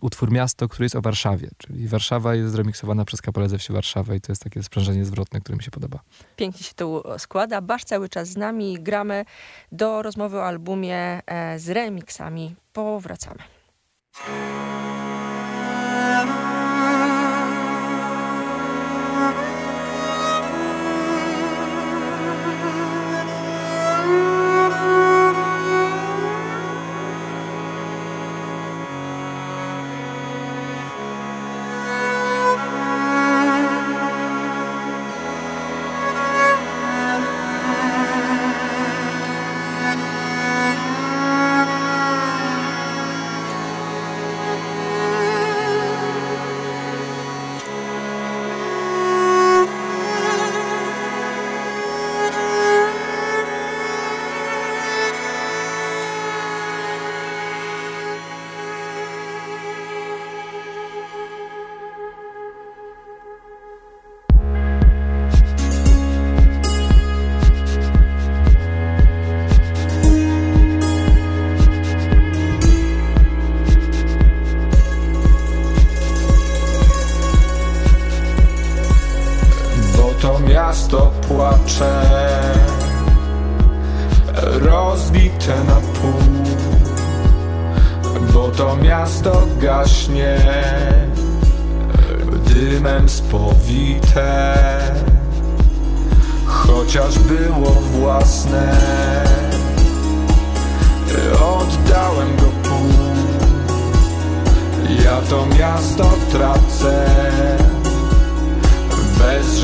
utwór 0.00 0.32
Miasto, 0.32 0.68
który 0.68 0.84
jest 0.84 0.96
o 0.96 1.00
Warszawie, 1.00 1.48
czyli 1.58 1.88
Warszawa 1.88 2.34
jest 2.34 2.52
zremiksowana 2.52 3.04
przez 3.04 3.22
Kapelę 3.22 3.48
ze 3.48 3.58
wsi 3.58 3.72
Warszawa 3.72 4.14
i 4.14 4.20
to 4.20 4.32
jest 4.32 4.42
takie 4.42 4.62
sprzężenie 4.62 5.04
zwrotne, 5.04 5.40
które 5.40 5.56
mi 5.56 5.62
się 5.62 5.70
podoba. 5.70 6.00
Pięknie 6.36 6.62
się 6.62 6.74
to 6.74 7.18
składa. 7.18 7.60
Basz 7.60 7.84
cały 7.84 8.08
czas 8.08 8.28
z 8.28 8.36
nami. 8.36 8.78
Gramy 8.80 9.24
do 9.72 10.02
rozmowy 10.02 10.38
o 10.38 10.46
albumie 10.46 11.20
e, 11.26 11.58
z 11.74 11.76
remixami. 11.76 12.54
Powracamy. 12.72 13.42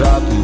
jato. 0.00 0.39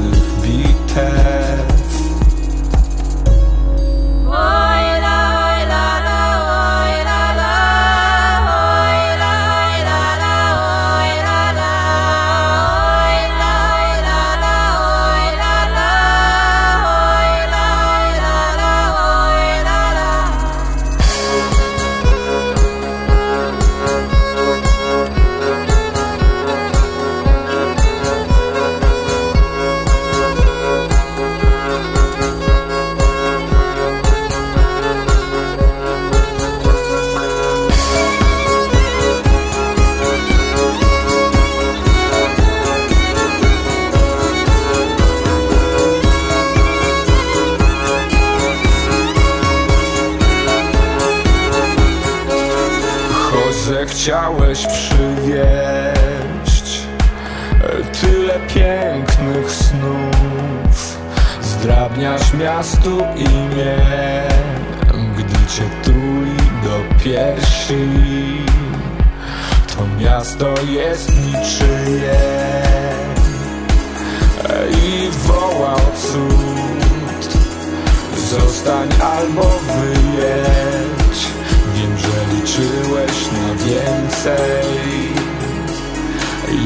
Albo 78.67 79.43
wyjedź. 79.43 81.27
Wiem, 81.75 81.99
że 81.99 82.35
liczyłeś 82.35 83.33
na 83.33 83.55
więcej. 83.65 84.87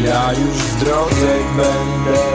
Ja 0.04 0.32
już 0.32 0.56
w 0.56 0.84
drodze 0.84 1.36
będę 1.56 2.29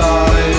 started 0.00 0.49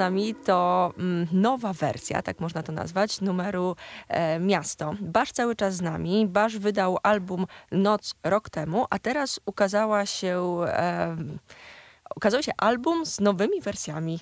nami 0.00 0.34
to 0.34 0.92
mm, 0.98 1.26
nowa 1.32 1.72
wersja, 1.72 2.22
tak 2.22 2.40
można 2.40 2.62
to 2.62 2.72
nazwać, 2.72 3.20
numeru 3.20 3.76
e, 4.08 4.40
Miasto. 4.40 4.94
Basz 5.00 5.32
cały 5.32 5.56
czas 5.56 5.74
z 5.74 5.80
nami. 5.80 6.26
Basz 6.26 6.58
wydał 6.58 6.98
album 7.02 7.46
Noc 7.72 8.14
rok 8.24 8.50
temu, 8.50 8.86
a 8.90 8.98
teraz 8.98 9.40
ukazała 9.46 10.06
się, 10.06 10.60
e, 10.66 11.16
ukazał 12.16 12.42
się 12.42 12.52
album 12.56 13.06
z 13.06 13.20
nowymi 13.20 13.60
wersjami 13.60 14.20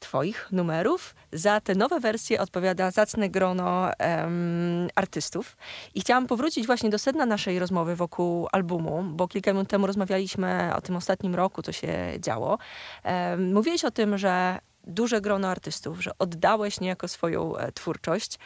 Twoich 0.00 0.48
numerów. 0.52 1.14
Za 1.32 1.60
te 1.60 1.74
nowe 1.74 2.00
wersje 2.00 2.40
odpowiada 2.40 2.90
zacne 2.90 3.28
grono 3.28 3.90
um, 4.00 4.88
artystów. 4.94 5.56
I 5.94 6.00
chciałam 6.00 6.26
powrócić 6.26 6.66
właśnie 6.66 6.90
do 6.90 6.98
sedna 6.98 7.26
naszej 7.26 7.58
rozmowy 7.58 7.96
wokół 7.96 8.48
albumu, 8.52 9.02
bo 9.02 9.28
kilka 9.28 9.52
minut 9.52 9.68
temu 9.68 9.86
rozmawialiśmy 9.86 10.72
o 10.76 10.80
tym 10.80 10.96
ostatnim 10.96 11.34
roku, 11.34 11.62
co 11.62 11.72
się 11.72 11.92
działo. 12.18 12.58
Um, 13.04 13.52
mówiłeś 13.52 13.84
o 13.84 13.90
tym, 13.90 14.18
że 14.18 14.58
duże 14.84 15.20
grono 15.20 15.48
artystów, 15.48 16.02
że 16.02 16.18
oddałeś 16.18 16.80
niejako 16.80 17.08
swoją 17.08 17.56
e, 17.56 17.72
twórczość. 17.72 18.38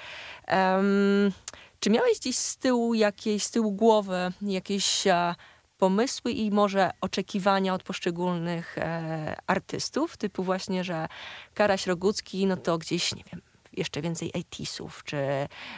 Um, 0.49 1.33
czy 1.81 1.91
miałeś 1.91 2.19
gdzieś 2.19 2.37
z 2.37 2.57
tyłu 2.57 2.95
jakieś, 2.95 3.45
z 3.45 3.51
tyłu 3.51 3.73
głowy 3.73 4.33
jakieś 4.43 5.07
e, 5.07 5.35
pomysły 5.79 6.33
i 6.33 6.51
może 6.51 6.91
oczekiwania 7.01 7.75
od 7.75 7.83
poszczególnych 7.83 8.79
e, 8.79 9.37
artystów, 9.47 10.17
typu 10.17 10.43
właśnie, 10.43 10.85
że 10.85 11.09
Karaś 11.55 11.87
Rogucki, 11.87 12.47
no 12.47 12.57
to 12.57 12.79
gdzieś, 12.79 13.15
nie 13.15 13.25
wiem, 13.33 13.41
jeszcze 13.77 14.03
więcej 14.03 14.33
80 14.35 15.05
czy 15.05 15.17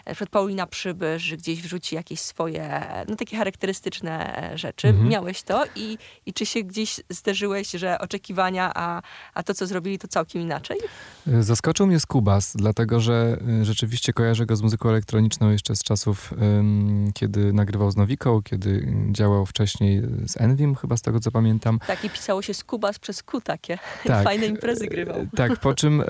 na 0.06 0.12
przykład 0.12 0.30
Paulina 0.30 0.66
Przybysz 0.66 1.37
gdzieś 1.37 1.62
wrzuci 1.62 1.94
jakieś 1.94 2.20
swoje, 2.20 2.87
no 3.09 3.16
takie 3.16 3.37
charakterystyczne 3.37 4.50
rzeczy. 4.54 4.88
Mhm. 4.88 5.09
Miałeś 5.09 5.42
to 5.42 5.64
i, 5.76 5.98
i 6.26 6.32
czy 6.32 6.46
się 6.46 6.62
gdzieś 6.62 7.00
zderzyłeś, 7.11 7.70
że 7.70 7.98
oczekiwania, 7.98 8.72
a, 8.74 9.02
a 9.35 9.42
to, 9.42 9.54
co 9.54 9.66
zrobili, 9.66 9.98
to 9.98 10.09
całkiem 10.09 10.42
inaczej? 10.42 10.76
Zaskoczył 11.40 11.87
mnie 11.87 12.00
Skubas, 12.00 12.56
dlatego 12.56 13.00
że 13.00 13.38
rzeczywiście 13.62 14.12
kojarzę 14.12 14.46
go 14.46 14.56
z 14.56 14.62
muzyką 14.62 14.88
elektroniczną 14.88 15.50
jeszcze 15.50 15.76
z 15.76 15.82
czasów, 15.82 16.35
kiedy 17.14 17.52
nagrywał 17.52 17.90
z 17.90 17.96
Nowiką, 17.96 18.42
kiedy 18.42 18.94
działał 19.11 19.46
wcześniej 19.46 20.02
z 20.26 20.40
Envim, 20.40 20.74
chyba 20.74 20.96
z 20.96 21.02
tego, 21.02 21.20
co 21.20 21.30
pamiętam. 21.30 21.78
Tak, 21.87 22.04
i 22.04 22.11
pisało 22.11 22.42
się 22.42 22.54
Skubas 22.54 22.98
przez 22.98 23.22
Q 23.22 23.40
takie. 23.40 23.78
Tak. 24.04 24.24
Fajne 24.28 24.46
imprezy 24.46 24.87
grywał. 24.87 25.26
Tak, 25.37 25.61
po 25.61 25.74
czym 25.74 26.02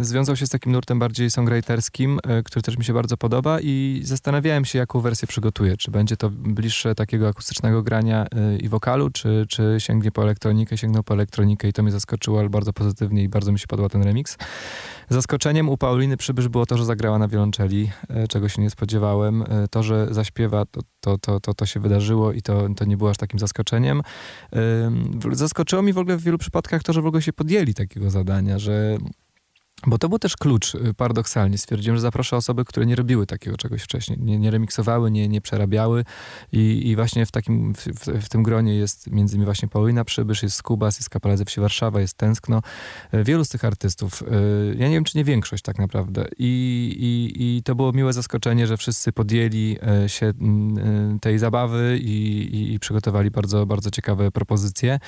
związał 0.00 0.36
się 0.36 0.46
z 0.46 0.50
takim 0.50 0.72
nurtem 0.72 0.98
bardziej 0.98 1.13
bardziej 1.14 1.30
songwriterskim, 1.30 2.18
e, 2.22 2.42
który 2.42 2.62
też 2.62 2.78
mi 2.78 2.84
się 2.84 2.92
bardzo 2.92 3.16
podoba 3.16 3.60
i 3.60 4.00
zastanawiałem 4.04 4.64
się, 4.64 4.78
jaką 4.78 5.00
wersję 5.00 5.28
przygotuję. 5.28 5.76
Czy 5.76 5.90
będzie 5.90 6.16
to 6.16 6.30
bliższe 6.30 6.94
takiego 6.94 7.28
akustycznego 7.28 7.82
grania 7.82 8.26
e, 8.26 8.56
i 8.56 8.68
wokalu, 8.68 9.10
czy, 9.10 9.46
czy 9.48 9.76
sięgnie 9.78 10.10
po 10.10 10.22
elektronikę, 10.22 10.78
sięgnął 10.78 11.02
po 11.02 11.14
elektronikę 11.14 11.68
i 11.68 11.72
to 11.72 11.82
mnie 11.82 11.92
zaskoczyło, 11.92 12.40
ale 12.40 12.48
bardzo 12.48 12.72
pozytywnie 12.72 13.22
i 13.22 13.28
bardzo 13.28 13.52
mi 13.52 13.58
się 13.58 13.66
podobał 13.66 13.90
ten 13.90 14.02
remix. 14.02 14.36
Zaskoczeniem 15.08 15.68
u 15.68 15.76
Pauliny 15.76 16.16
Przybysz 16.16 16.48
było 16.48 16.66
to, 16.66 16.78
że 16.78 16.84
zagrała 16.84 17.18
na 17.18 17.28
wiolonczeli, 17.28 17.90
e, 18.08 18.28
czego 18.28 18.48
się 18.48 18.62
nie 18.62 18.70
spodziewałem. 18.70 19.44
To, 19.70 19.82
że 19.82 20.08
zaśpiewa, 20.10 20.64
to, 20.64 20.80
to, 21.00 21.18
to, 21.18 21.40
to, 21.40 21.54
to 21.54 21.66
się 21.66 21.80
wydarzyło 21.80 22.32
i 22.32 22.42
to, 22.42 22.68
to 22.76 22.84
nie 22.84 22.96
było 22.96 23.10
aż 23.10 23.16
takim 23.16 23.38
zaskoczeniem. 23.38 24.02
Zaskoczyło 25.32 25.82
mi 25.82 25.92
w 25.92 25.98
ogóle 25.98 26.16
w 26.16 26.22
wielu 26.22 26.38
przypadkach 26.38 26.82
to, 26.82 26.92
że 26.92 27.02
w 27.02 27.06
ogóle 27.06 27.22
się 27.22 27.32
podjęli 27.32 27.74
takiego 27.74 28.10
zadania, 28.10 28.58
że 28.58 28.98
bo 29.86 29.98
to 29.98 30.08
był 30.08 30.18
też 30.18 30.36
klucz, 30.36 30.74
y, 30.74 30.94
paradoksalnie. 30.96 31.58
Stwierdziłem, 31.58 31.96
że 31.96 32.00
zaproszę 32.00 32.36
osoby, 32.36 32.64
które 32.64 32.86
nie 32.86 32.96
robiły 32.96 33.26
takiego 33.26 33.56
czegoś 33.56 33.82
wcześniej. 33.82 34.18
Nie, 34.20 34.38
nie 34.38 34.50
remiksowały, 34.50 35.10
nie, 35.10 35.28
nie 35.28 35.40
przerabiały. 35.40 36.04
I, 36.52 36.88
I 36.88 36.96
właśnie 36.96 37.26
w 37.26 37.30
takim, 37.30 37.74
w, 37.74 37.86
w, 38.24 38.28
tym 38.28 38.42
gronie 38.42 38.74
jest 38.74 39.10
między 39.10 39.36
innymi 39.36 39.44
właśnie 39.44 39.68
Paulina 39.68 40.04
Przybysz, 40.04 40.42
jest 40.42 40.56
Skubas, 40.56 40.96
jest 40.96 41.10
Kapela 41.10 41.36
ze 41.36 41.44
Wsi 41.44 41.60
Warszawa, 41.60 42.00
jest 42.00 42.16
Tęskno. 42.16 42.60
Y, 43.14 43.24
wielu 43.24 43.44
z 43.44 43.48
tych 43.48 43.64
artystów. 43.64 44.22
Y, 44.22 44.76
ja 44.78 44.88
nie 44.88 44.94
wiem, 44.94 45.04
czy 45.04 45.18
nie 45.18 45.24
większość 45.24 45.62
tak 45.62 45.78
naprawdę. 45.78 46.28
I, 46.38 46.44
i, 46.98 47.56
i 47.56 47.62
to 47.62 47.74
było 47.74 47.92
miłe 47.92 48.12
zaskoczenie, 48.12 48.66
że 48.66 48.76
wszyscy 48.76 49.12
podjęli 49.12 49.78
się 50.06 50.32
tej 51.20 51.38
zabawy 51.38 51.98
i 52.02 52.78
przygotowali 52.80 53.30
bardzo, 53.30 53.66
bardzo 53.66 53.90
ciekawe 53.90 54.30
propozycje. 54.30 54.98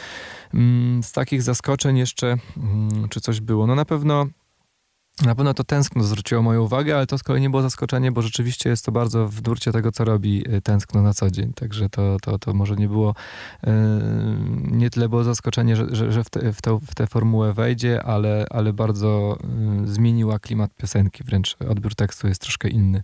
Mm, 0.55 1.03
z 1.03 1.13
takich 1.13 1.43
zaskoczeń 1.43 1.99
jeszcze, 1.99 2.37
mm, 2.57 3.09
czy 3.09 3.21
coś 3.21 3.41
było? 3.41 3.67
No 3.67 3.75
na 3.75 3.85
pewno 3.85 4.27
na 5.25 5.35
pewno 5.35 5.55
to 5.55 5.65
tęskno 5.65 6.03
zwróciło 6.03 6.43
moją 6.43 6.63
uwagę, 6.63 6.97
ale 6.97 7.07
to 7.07 7.19
z 7.19 7.23
kolei 7.23 7.43
nie 7.43 7.51
było 7.51 7.63
zaskoczenie, 7.63 8.13
bo 8.13 8.23
rzeczywiście 8.23 8.71
jest 8.71 8.85
to 8.85 8.93
bardzo 8.93 9.29
w 9.29 9.43
nurcie 9.43 9.73
tego, 9.73 9.93
co 9.93 10.05
robi 10.05 10.55
y, 10.55 10.63
tęskno 10.63 11.03
na 11.03 11.15
co 11.15 11.31
dzień. 11.31 11.53
Także 11.53 11.89
to, 11.89 12.17
to, 12.23 12.39
to 12.39 12.55
może 12.55 12.77
nie 12.77 12.89
było, 12.89 13.15
yy, 13.67 13.73
nie 14.71 14.91
tyle 14.91 15.09
było 15.09 15.25
zaskoczenie, 15.25 15.77
że, 15.77 16.13
że, 16.13 16.25
w, 16.25 16.31
te, 16.31 16.53
w, 16.53 16.63
to, 16.63 16.79
w 16.79 16.95
tę 16.95 17.07
formułę 17.07 17.53
wejdzie, 17.53 18.03
ale, 18.03 18.47
ale 18.51 18.73
bardzo 18.73 19.39
yy, 19.81 19.89
zmieniła 19.89 20.39
klimat 20.39 20.75
piosenki, 20.77 21.25
wręcz 21.25 21.57
odbiór 21.69 21.95
tekstu 21.95 22.29
jest 22.29 22.41
troszkę 22.41 22.69
inny. 22.69 23.03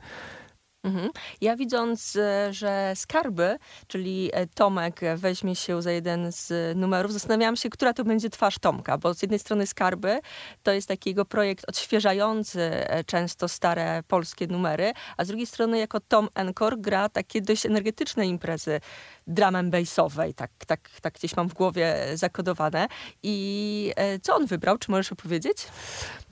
Mhm. 0.85 1.11
Ja 1.41 1.57
widząc, 1.57 2.17
e, 2.17 2.53
że 2.53 2.93
skarby, 2.95 3.59
czyli 3.87 4.31
e, 4.33 4.47
Tomek 4.47 5.01
weźmie 5.17 5.57
się 5.57 5.83
za 5.83 5.91
jeden 5.93 6.33
z 6.33 6.77
numerów, 6.77 7.13
zastanawiałam 7.13 7.57
się, 7.57 7.71
która 7.71 7.93
to 7.93 8.05
będzie 8.05 8.31
twarz 8.31 8.59
Tomka, 8.59 8.99
bo 8.99 9.15
z 9.15 9.23
jednej 9.23 9.39
strony 9.39 9.67
skarby 9.67 10.21
to 10.63 10.73
jest 10.73 10.89
taki 10.89 11.11
jego 11.11 11.25
projekt 11.25 11.65
odświeżający 11.69 12.61
e, 12.63 13.05
często 13.05 13.49
stare 13.49 14.03
polskie 14.09 14.47
numery, 14.47 14.93
a 15.17 15.25
z 15.25 15.29
drugiej 15.29 15.47
strony 15.47 15.79
jako 15.79 16.01
Tom 16.01 16.29
Encore 16.35 16.77
gra 16.77 17.09
takie 17.09 17.41
dość 17.41 17.67
energetyczne 17.67 18.27
imprezy 18.27 18.81
drum 19.27 19.55
and 19.55 19.71
bassowej, 19.71 20.35
tak, 20.35 20.51
tak, 20.67 20.91
tak 21.01 21.15
gdzieś 21.15 21.37
mam 21.37 21.49
w 21.49 21.55
głowie 21.55 21.97
zakodowane. 22.15 22.89
I 23.23 23.93
e, 23.97 24.19
co 24.19 24.35
on 24.35 24.47
wybrał, 24.47 24.79
czy 24.79 24.91
możesz 24.91 25.13
opowiedzieć? 25.13 25.57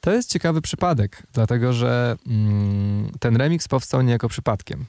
To 0.01 0.13
jest 0.13 0.31
ciekawy 0.31 0.61
przypadek, 0.61 1.23
dlatego 1.33 1.73
że 1.73 2.17
mm, 2.27 3.11
ten 3.21 3.37
remix 3.37 3.69
powstał 3.69 4.03
niejako 4.03 4.29
przypadkiem. 4.29 4.87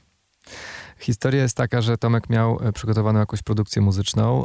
Historia 1.02 1.42
jest 1.42 1.56
taka, 1.56 1.80
że 1.80 1.98
Tomek 1.98 2.30
miał 2.30 2.58
e, 2.62 2.72
przygotowaną 2.72 3.20
jakąś 3.20 3.42
produkcję 3.42 3.82
muzyczną. 3.82 4.44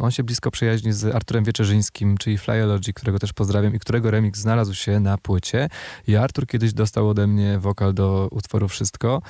On 0.00 0.10
się 0.10 0.24
blisko 0.24 0.50
przyjaźni 0.50 0.92
z 0.92 1.14
Arturem 1.14 1.44
Wieczerzyńskim, 1.44 2.18
czyli 2.18 2.38
Flyology, 2.38 2.92
którego 2.92 3.18
też 3.18 3.32
pozdrawiam 3.32 3.74
i 3.74 3.78
którego 3.78 4.10
remix 4.10 4.40
znalazł 4.40 4.74
się 4.74 5.00
na 5.00 5.18
płycie. 5.18 5.68
I 6.08 6.16
Artur 6.16 6.46
kiedyś 6.46 6.72
dostał 6.72 7.08
ode 7.08 7.26
mnie 7.26 7.58
wokal 7.58 7.94
do 7.94 8.28
utworu 8.30 8.68
Wszystko. 8.68 9.22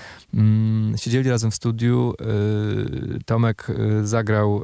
Siedzieli 0.96 1.30
razem 1.30 1.50
w 1.50 1.54
studiu. 1.54 2.14
Y, 3.16 3.24
Tomek 3.24 3.70
y, 3.70 4.06
zagrał 4.06 4.62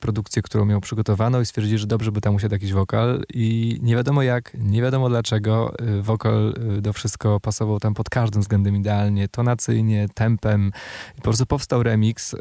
produkcję, 0.00 0.42
którą 0.42 0.64
miał 0.64 0.80
przygotowaną 0.80 1.40
i 1.40 1.46
stwierdził, 1.46 1.78
że 1.78 1.86
dobrze 1.86 2.12
by 2.12 2.20
tam 2.20 2.34
usiadł 2.34 2.54
jakiś 2.54 2.72
wokal. 2.72 3.24
I 3.34 3.78
nie 3.82 3.96
wiadomo 3.96 4.22
jak, 4.22 4.56
nie 4.58 4.82
wiadomo 4.82 5.08
dlaczego, 5.08 5.74
y, 5.80 6.02
wokal 6.02 6.54
do 6.80 6.92
Wszystko 6.92 7.40
pasował 7.40 7.80
tam 7.80 7.94
pod 7.94 8.10
każdym 8.10 8.42
względem 8.42 8.76
idealnie, 8.76 9.28
tonacyjnie, 9.28 10.08
tempem 10.14 10.72
po 11.26 11.30
prostu 11.30 11.46
powstał 11.46 11.82
remix 11.82 12.34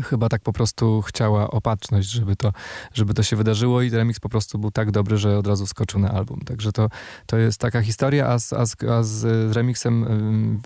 chyba 0.00 0.28
tak 0.28 0.42
po 0.42 0.52
prostu 0.52 1.02
chciała 1.02 1.50
opatrzność, 1.50 2.08
żeby 2.08 2.36
to, 2.36 2.52
żeby 2.94 3.14
to 3.14 3.22
się 3.22 3.36
wydarzyło 3.36 3.82
i 3.82 3.90
remix 3.90 4.20
po 4.20 4.28
prostu 4.28 4.58
był 4.58 4.70
tak 4.70 4.90
dobry, 4.90 5.16
że 5.16 5.38
od 5.38 5.46
razu 5.46 5.66
skoczył 5.66 6.00
na 6.00 6.10
album. 6.10 6.40
Także 6.40 6.72
to, 6.72 6.88
to 7.26 7.36
jest 7.36 7.60
taka 7.60 7.82
historia, 7.82 8.26
a 8.28 8.38
z, 8.38 8.52
a 8.52 8.66
z, 8.66 8.84
a 8.84 9.02
z 9.02 9.52
remixem 9.56 10.06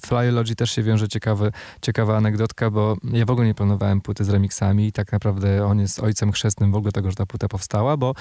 Flyology 0.07 0.55
też 0.57 0.71
się 0.71 0.83
wiąże 0.83 1.09
ciekawy, 1.09 1.53
ciekawa 1.83 2.17
anegdotka, 2.17 2.71
bo 2.71 2.97
ja 3.13 3.25
w 3.27 3.31
ogóle 3.31 3.47
nie 3.47 3.55
planowałem 3.55 4.01
płyty 4.01 4.25
z 4.25 4.29
remixami 4.29 4.87
i 4.87 4.93
tak 4.93 5.13
naprawdę 5.13 5.67
on 5.67 5.81
jest 5.81 6.01
ojcem 6.01 6.33
chrzestnym 6.33 6.73
w 6.73 6.77
ogóle 6.77 6.93
tego, 6.93 7.11
że 7.11 7.17
ta 7.17 7.27
płyta 7.27 7.49
powstała, 7.49 7.97
bo 7.97 8.15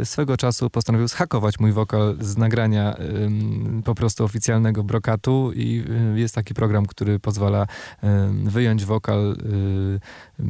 y, 0.00 0.04
swego 0.04 0.36
czasu 0.36 0.70
postanowił 0.70 1.08
zhakować 1.08 1.58
mój 1.58 1.72
wokal 1.72 2.16
z 2.20 2.36
nagrania 2.36 2.96
y, 2.98 3.82
po 3.84 3.94
prostu 3.94 4.24
oficjalnego 4.24 4.84
brokatu 4.84 5.52
i 5.54 5.84
y, 6.14 6.20
jest 6.20 6.34
taki 6.34 6.54
program, 6.54 6.86
który 6.86 7.18
pozwala 7.18 7.66
wyjąć 8.44 8.84
wokal 8.84 9.36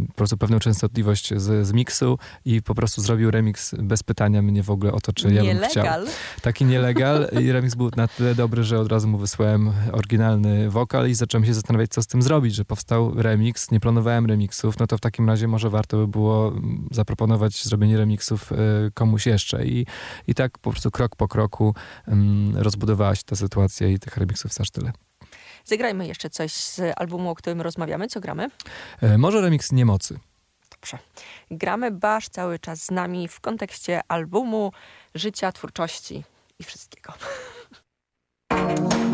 po 0.09 0.15
prostu 0.15 0.37
pewną 0.37 0.59
częstotliwość 0.59 1.35
z, 1.37 1.67
z 1.67 1.73
miksu 1.73 2.19
i 2.45 2.63
po 2.63 2.75
prostu 2.75 3.03
zrobił 3.03 3.31
remix 3.31 3.75
bez 3.75 4.03
pytania 4.03 4.43
mnie 4.43 4.63
w 4.63 4.71
ogóle 4.71 4.93
o 4.93 5.01
to, 5.01 5.13
czy 5.13 5.33
ja 5.33 5.45
bym 5.45 5.59
chciał. 5.69 5.85
Taki 6.43 6.65
nielegal 6.65 7.29
i 7.41 7.53
remix 7.53 7.75
był 7.75 7.91
na 7.97 8.09
tyle 8.09 8.35
dobry, 8.35 8.65
że 8.65 8.81
od 8.81 8.93
razu 8.93 9.09
mu 9.09 9.19
wysłałem 9.19 9.73
oryginalny 9.93 10.71
wokal 10.71 11.09
i 11.09 11.15
zacząłem 11.15 11.45
się 11.45 11.55
zastanawiać, 11.55 11.91
co 11.91 12.03
z 12.03 12.07
tym 12.07 12.23
zrobić, 12.23 12.55
że 12.55 12.65
powstał 12.65 13.23
remix, 13.23 13.71
nie 13.71 13.81
planowałem 13.81 14.27
remixów, 14.27 14.79
no 14.79 14.87
to 14.87 14.97
w 14.97 15.01
takim 15.01 15.29
razie 15.29 15.49
może 15.49 15.71
warto 15.71 15.97
by 15.97 16.09
było 16.09 16.53
zaproponować 16.91 17.65
zrobienie 17.65 17.97
remixów 17.97 18.53
e, 18.53 18.57
komuś 18.95 19.27
jeszcze 19.27 19.67
i, 19.67 19.87
i 20.27 20.35
tak 20.35 20.59
po 20.59 20.71
prostu 20.71 20.91
krok 20.91 21.17
po 21.17 21.29
kroku 21.29 21.75
um, 22.07 22.57
rozbudowała 22.57 23.15
się 23.15 23.23
ta 23.27 23.37
sytuacja 23.37 23.89
i 23.89 23.99
tych 23.99 24.17
remixów 24.17 24.51
aż 24.61 24.71
tyle. 24.71 24.93
Zagrajmy 25.65 26.07
jeszcze 26.07 26.31
coś 26.31 26.53
z 26.53 26.81
albumu, 26.97 27.31
o 27.31 27.35
którym 27.35 27.61
rozmawiamy. 27.61 28.09
Co 28.09 28.21
gramy? 28.21 28.49
E, 29.03 29.19
może 29.19 29.41
remix 29.41 29.73
Niemocy. 29.73 30.19
Dobrze. 30.71 30.99
Gramy 31.51 31.91
Basz 31.91 32.29
cały 32.29 32.59
czas 32.59 32.85
z 32.85 32.91
nami 32.91 33.29
w 33.29 33.41
kontekście 33.41 34.01
albumu, 34.09 34.73
życia, 35.15 35.53
twórczości 35.53 36.25
i 36.59 36.65
wszystkiego. 36.65 37.13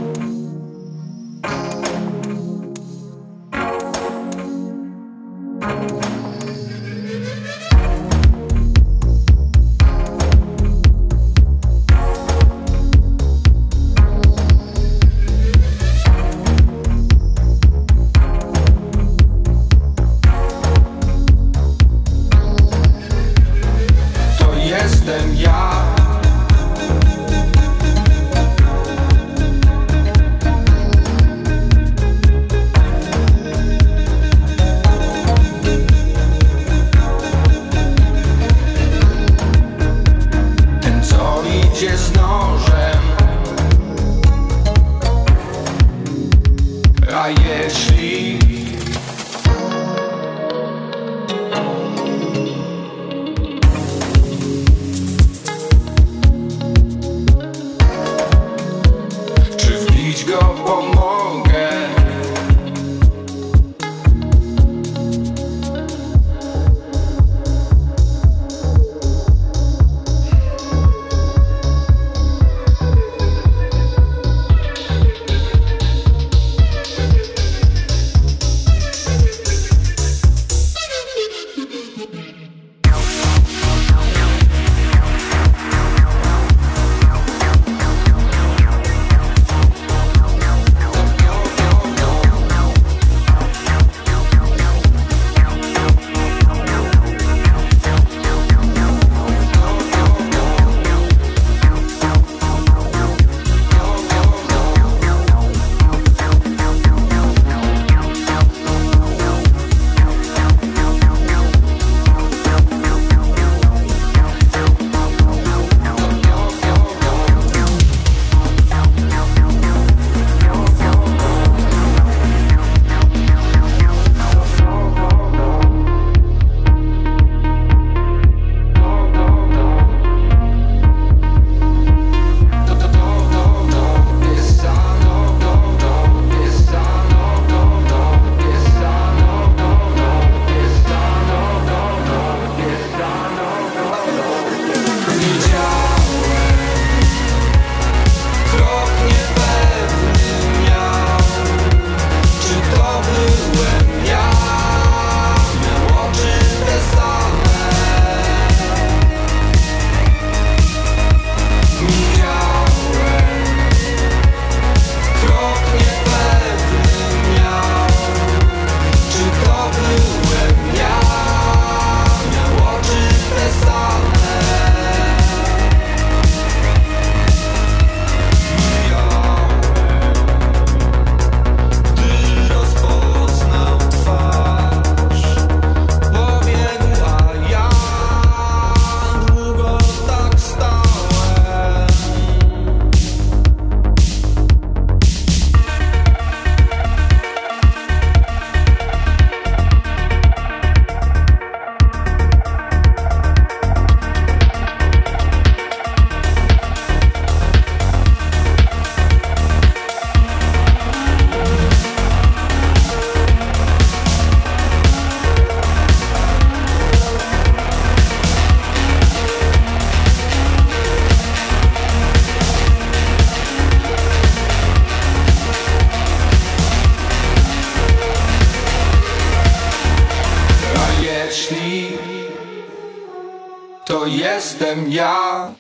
jestem 234.46 234.92
ja. 234.92 235.52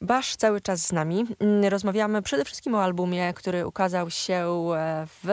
Basz 0.00 0.36
cały 0.36 0.60
czas 0.60 0.86
z 0.86 0.92
nami. 0.92 1.26
Mm, 1.38 1.64
Rozmawiamy 1.64 2.22
przede 2.22 2.44
wszystkim 2.44 2.74
o 2.74 2.82
albumie, 2.82 3.34
który 3.34 3.66
ukazał 3.66 4.10
się 4.10 4.34
e, 4.76 5.06
w 5.24 5.28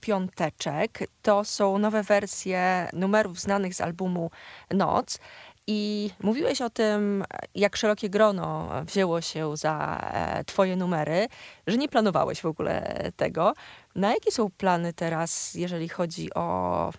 piąteczek. 0.00 0.98
To 1.22 1.44
są 1.44 1.78
nowe 1.78 2.02
wersje 2.02 2.88
numerów 2.92 3.40
znanych 3.40 3.74
z 3.74 3.80
albumu 3.80 4.30
Noc. 4.70 5.18
I 5.66 6.10
mówiłeś 6.20 6.62
o 6.62 6.70
tym, 6.70 7.24
jak 7.54 7.76
szerokie 7.76 8.10
grono 8.10 8.68
wzięło 8.84 9.20
się 9.20 9.56
za 9.56 10.00
e, 10.12 10.44
twoje 10.44 10.76
numery, 10.76 11.28
że 11.66 11.76
nie 11.76 11.88
planowałeś 11.88 12.40
w 12.40 12.46
ogóle 12.46 13.10
tego. 13.16 13.54
Na 13.94 14.14
jakie 14.14 14.32
są 14.32 14.50
plany 14.50 14.92
teraz, 14.92 15.54
jeżeli 15.54 15.88
chodzi 15.88 16.34
o, 16.34 16.90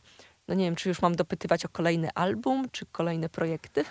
no 0.48 0.56
nie 0.56 0.66
wiem, 0.66 0.76
czy 0.76 0.90
już 0.90 1.02
mam 1.02 1.16
dopytywać 1.16 1.66
o 1.66 1.70
kolejny 1.70 2.10
album, 2.16 2.70
czy 2.72 2.86
kolejne 2.86 3.30
projekty? 3.30 3.86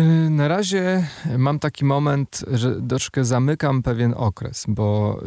Y, 0.00 0.30
Na 0.30 0.48
razie 0.48 1.06
mam 1.38 1.58
taki 1.58 1.84
moment, 1.84 2.44
że 2.52 2.82
troszkę 2.88 3.24
zamykam 3.24 3.82
pewien 3.82 4.14
okres, 4.16 4.64
bo 4.68 5.18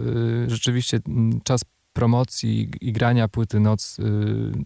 y, 0.45 0.49
rzeczywiście 0.49 0.99
mm, 1.08 1.41
czas 1.43 1.62
promocji 1.93 2.71
i 2.82 2.91
grania 2.93 3.27
płyty 3.27 3.60
Noc 3.60 3.99
y, 3.99 4.03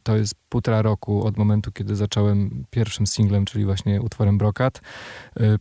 to 0.04 0.18
jest 0.18 0.36
półtora 0.50 0.82
roku 0.82 1.26
od 1.26 1.38
momentu, 1.38 1.72
kiedy 1.72 1.96
zacząłem 1.96 2.66
pierwszym 2.70 3.08
singlem, 3.08 3.46
czyli 3.46 3.66
właśnie 3.66 4.02
utworem 4.02 4.38
Brokat. 4.38 4.82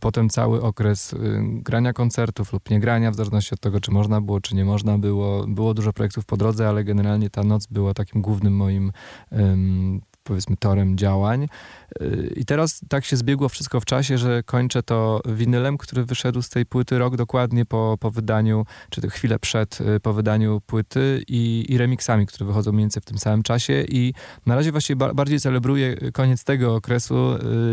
Potem 0.01 0.29
cały 0.29 0.61
okres 0.61 1.15
grania 1.43 1.93
koncertów 1.93 2.53
lub 2.53 2.69
nie 2.69 2.79
grania, 2.79 3.11
w 3.11 3.15
zależności 3.15 3.53
od 3.53 3.59
tego, 3.59 3.79
czy 3.79 3.91
można 3.91 4.21
było, 4.21 4.41
czy 4.41 4.55
nie 4.55 4.65
można 4.65 4.97
było. 4.97 5.47
Było 5.47 5.73
dużo 5.73 5.93
projektów 5.93 6.25
po 6.25 6.37
drodze, 6.37 6.69
ale 6.69 6.83
generalnie 6.83 7.29
ta 7.29 7.43
noc 7.43 7.67
była 7.67 7.93
takim 7.93 8.21
głównym 8.21 8.55
moim 8.55 8.91
ym, 9.31 10.01
powiedzmy 10.23 10.57
torem 10.57 10.97
działań. 10.97 11.47
Y, 12.01 12.33
I 12.35 12.45
teraz 12.45 12.81
tak 12.89 13.05
się 13.05 13.17
zbiegło 13.17 13.49
wszystko 13.49 13.79
w 13.79 13.85
czasie, 13.85 14.17
że 14.17 14.43
kończę 14.43 14.83
to 14.83 15.21
winylem, 15.25 15.77
który 15.77 16.05
wyszedł 16.05 16.41
z 16.41 16.49
tej 16.49 16.65
płyty 16.65 16.97
rok 16.97 17.15
dokładnie 17.15 17.65
po, 17.65 17.97
po 17.99 18.11
wydaniu, 18.11 18.65
czy 18.89 19.09
chwilę 19.09 19.39
przed 19.39 19.81
y, 19.81 19.99
po 19.99 20.13
wydaniu 20.13 20.61
płyty 20.65 21.23
i, 21.27 21.65
i 21.69 21.77
remixami, 21.77 22.25
które 22.25 22.45
wychodzą 22.45 22.71
mniej 22.71 22.83
więcej 22.83 23.01
w 23.01 23.05
tym 23.05 23.17
samym 23.17 23.43
czasie 23.43 23.83
i 23.89 24.13
na 24.45 24.55
razie 24.55 24.71
właściwie 24.71 24.95
ba 24.95 25.13
bardziej 25.13 25.39
celebruję 25.39 26.11
koniec 26.11 26.43
tego 26.43 26.75
okresu. 26.75 27.15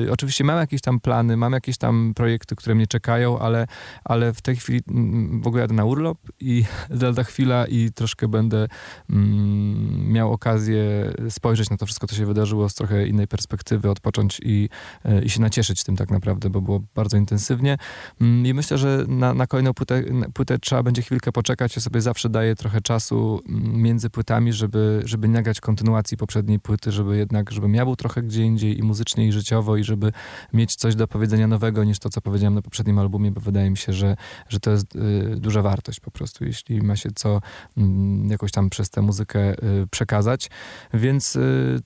Y, 0.04 0.12
oczywiście 0.12 0.44
mam 0.44 0.58
jakieś 0.58 0.80
tam 0.80 1.00
plany, 1.00 1.36
mam 1.36 1.52
jakieś 1.52 1.78
tam 1.78 2.12
projekty, 2.14 2.56
które 2.56 2.74
mnie 2.74 2.86
czekają, 2.86 3.38
ale, 3.38 3.66
ale 4.04 4.32
w 4.32 4.42
tej 4.42 4.56
chwili 4.56 4.80
mm, 4.88 5.42
w 5.42 5.46
ogóle 5.46 5.60
jadę 5.62 5.74
na 5.74 5.84
urlop 5.84 6.18
i 6.40 6.64
lada 7.02 7.24
chwila 7.24 7.66
i 7.66 7.92
troszkę 7.92 8.28
będę 8.28 8.68
mm, 9.10 10.12
miał 10.12 10.32
okazję 10.32 11.12
spojrzeć 11.28 11.70
na 11.70 11.76
to 11.76 11.86
wszystko, 11.86 12.06
co 12.06 12.14
się 12.14 12.26
wydarzyło 12.26 12.39
z 12.46 12.74
trochę 12.74 13.06
innej 13.06 13.28
perspektywy, 13.28 13.90
odpocząć 13.90 14.40
i, 14.44 14.68
e, 15.04 15.22
i 15.22 15.30
się 15.30 15.40
nacieszyć 15.40 15.84
tym 15.84 15.96
tak 15.96 16.10
naprawdę, 16.10 16.50
bo 16.50 16.60
było 16.60 16.80
bardzo 16.94 17.16
intensywnie. 17.16 17.76
Mm, 18.20 18.46
I 18.46 18.54
myślę, 18.54 18.78
że 18.78 19.04
na, 19.08 19.34
na 19.34 19.46
kolejną 19.46 19.74
płytę, 19.74 20.02
płytę 20.34 20.58
trzeba 20.58 20.82
będzie 20.82 21.02
chwilkę 21.02 21.32
poczekać. 21.32 21.76
Ja 21.76 21.82
sobie 21.82 22.00
zawsze 22.00 22.28
daję 22.28 22.54
trochę 22.54 22.80
czasu 22.80 23.42
mm, 23.48 23.82
między 23.82 24.10
płytami, 24.10 24.52
żeby, 24.52 25.02
żeby 25.04 25.28
nie 25.28 25.34
nagrać 25.34 25.60
kontynuacji 25.60 26.16
poprzedniej 26.16 26.60
płyty, 26.60 26.92
żeby 26.92 27.16
jednak, 27.16 27.50
żebym 27.50 27.74
ja 27.74 27.84
był 27.84 27.96
trochę 27.96 28.22
gdzie 28.22 28.42
indziej 28.42 28.78
i 28.78 28.82
muzycznie, 28.82 29.26
i 29.26 29.32
życiowo, 29.32 29.76
i 29.76 29.84
żeby 29.84 30.12
mieć 30.52 30.74
coś 30.74 30.94
do 30.94 31.08
powiedzenia 31.08 31.46
nowego 31.46 31.84
niż 31.84 31.98
to, 31.98 32.10
co 32.10 32.20
powiedziałem 32.20 32.54
na 32.54 32.62
poprzednim 32.62 32.98
albumie, 32.98 33.30
bo 33.30 33.40
wydaje 33.40 33.70
mi 33.70 33.76
się, 33.76 33.92
że, 33.92 34.16
że 34.48 34.60
to 34.60 34.70
jest 34.70 34.96
y, 34.96 35.36
duża 35.36 35.62
wartość 35.62 36.00
po 36.00 36.10
prostu, 36.10 36.44
jeśli 36.44 36.82
ma 36.82 36.96
się 36.96 37.10
co 37.14 37.40
mm, 37.76 38.30
jakoś 38.30 38.52
tam 38.52 38.70
przez 38.70 38.90
tę 38.90 39.02
muzykę 39.02 39.52
y, 39.52 39.86
przekazać. 39.90 40.50
Więc 40.94 41.36
y, 41.36 41.80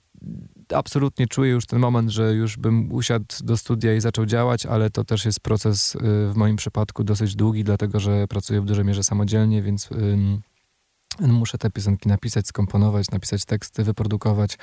absolutnie 0.75 1.27
czuję 1.27 1.51
już 1.51 1.67
ten 1.67 1.79
moment, 1.79 2.11
że 2.11 2.35
już 2.35 2.57
bym 2.57 2.93
usiadł 2.93 3.25
do 3.41 3.57
studia 3.57 3.95
i 3.95 4.01
zaczął 4.01 4.27
działać, 4.27 4.67
ale 4.67 4.91
to 4.91 5.05
też 5.05 5.25
jest 5.25 5.41
proces 5.41 5.95
y, 5.95 5.99
w 6.03 6.33
moim 6.37 6.57
przypadku 6.57 7.05
dosyć 7.05 7.37
długi, 7.37 7.65
dlatego 7.65 8.01
że 8.01 8.27
pracuję 8.29 8.61
w 8.61 8.65
dużej 8.65 8.85
mierze 8.85 9.05
samodzielnie, 9.05 9.63
więc 9.63 9.89
Muszę 11.21 11.59
te 11.59 11.71
piosenki 11.71 12.09
napisać, 12.09 12.47
skomponować, 12.47 13.11
napisać 13.11 13.45
teksty, 13.45 13.85
wyprodukować. 13.85 14.59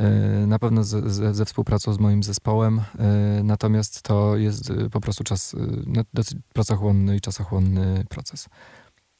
y, 0.00 0.46
Na 0.46 0.58
pewno 0.58 0.84
ze, 0.84 1.34
ze, 1.34 1.44
współpracą 1.44 1.92
z 1.92 1.98
moim 1.98 2.22
zespołem. 2.22 2.78
y, 2.78 3.44
Natomiast 3.44 4.02
to 4.02 4.36
jest 4.36 4.72
po 4.92 5.00
prostu 5.00 5.24
czas, 5.24 5.56
no, 5.86 6.02
dosyć 6.14 6.38
pracochłonny 6.52 7.16
i 7.16 7.20
czasochłonny 7.20 8.04
proces. 8.08 8.48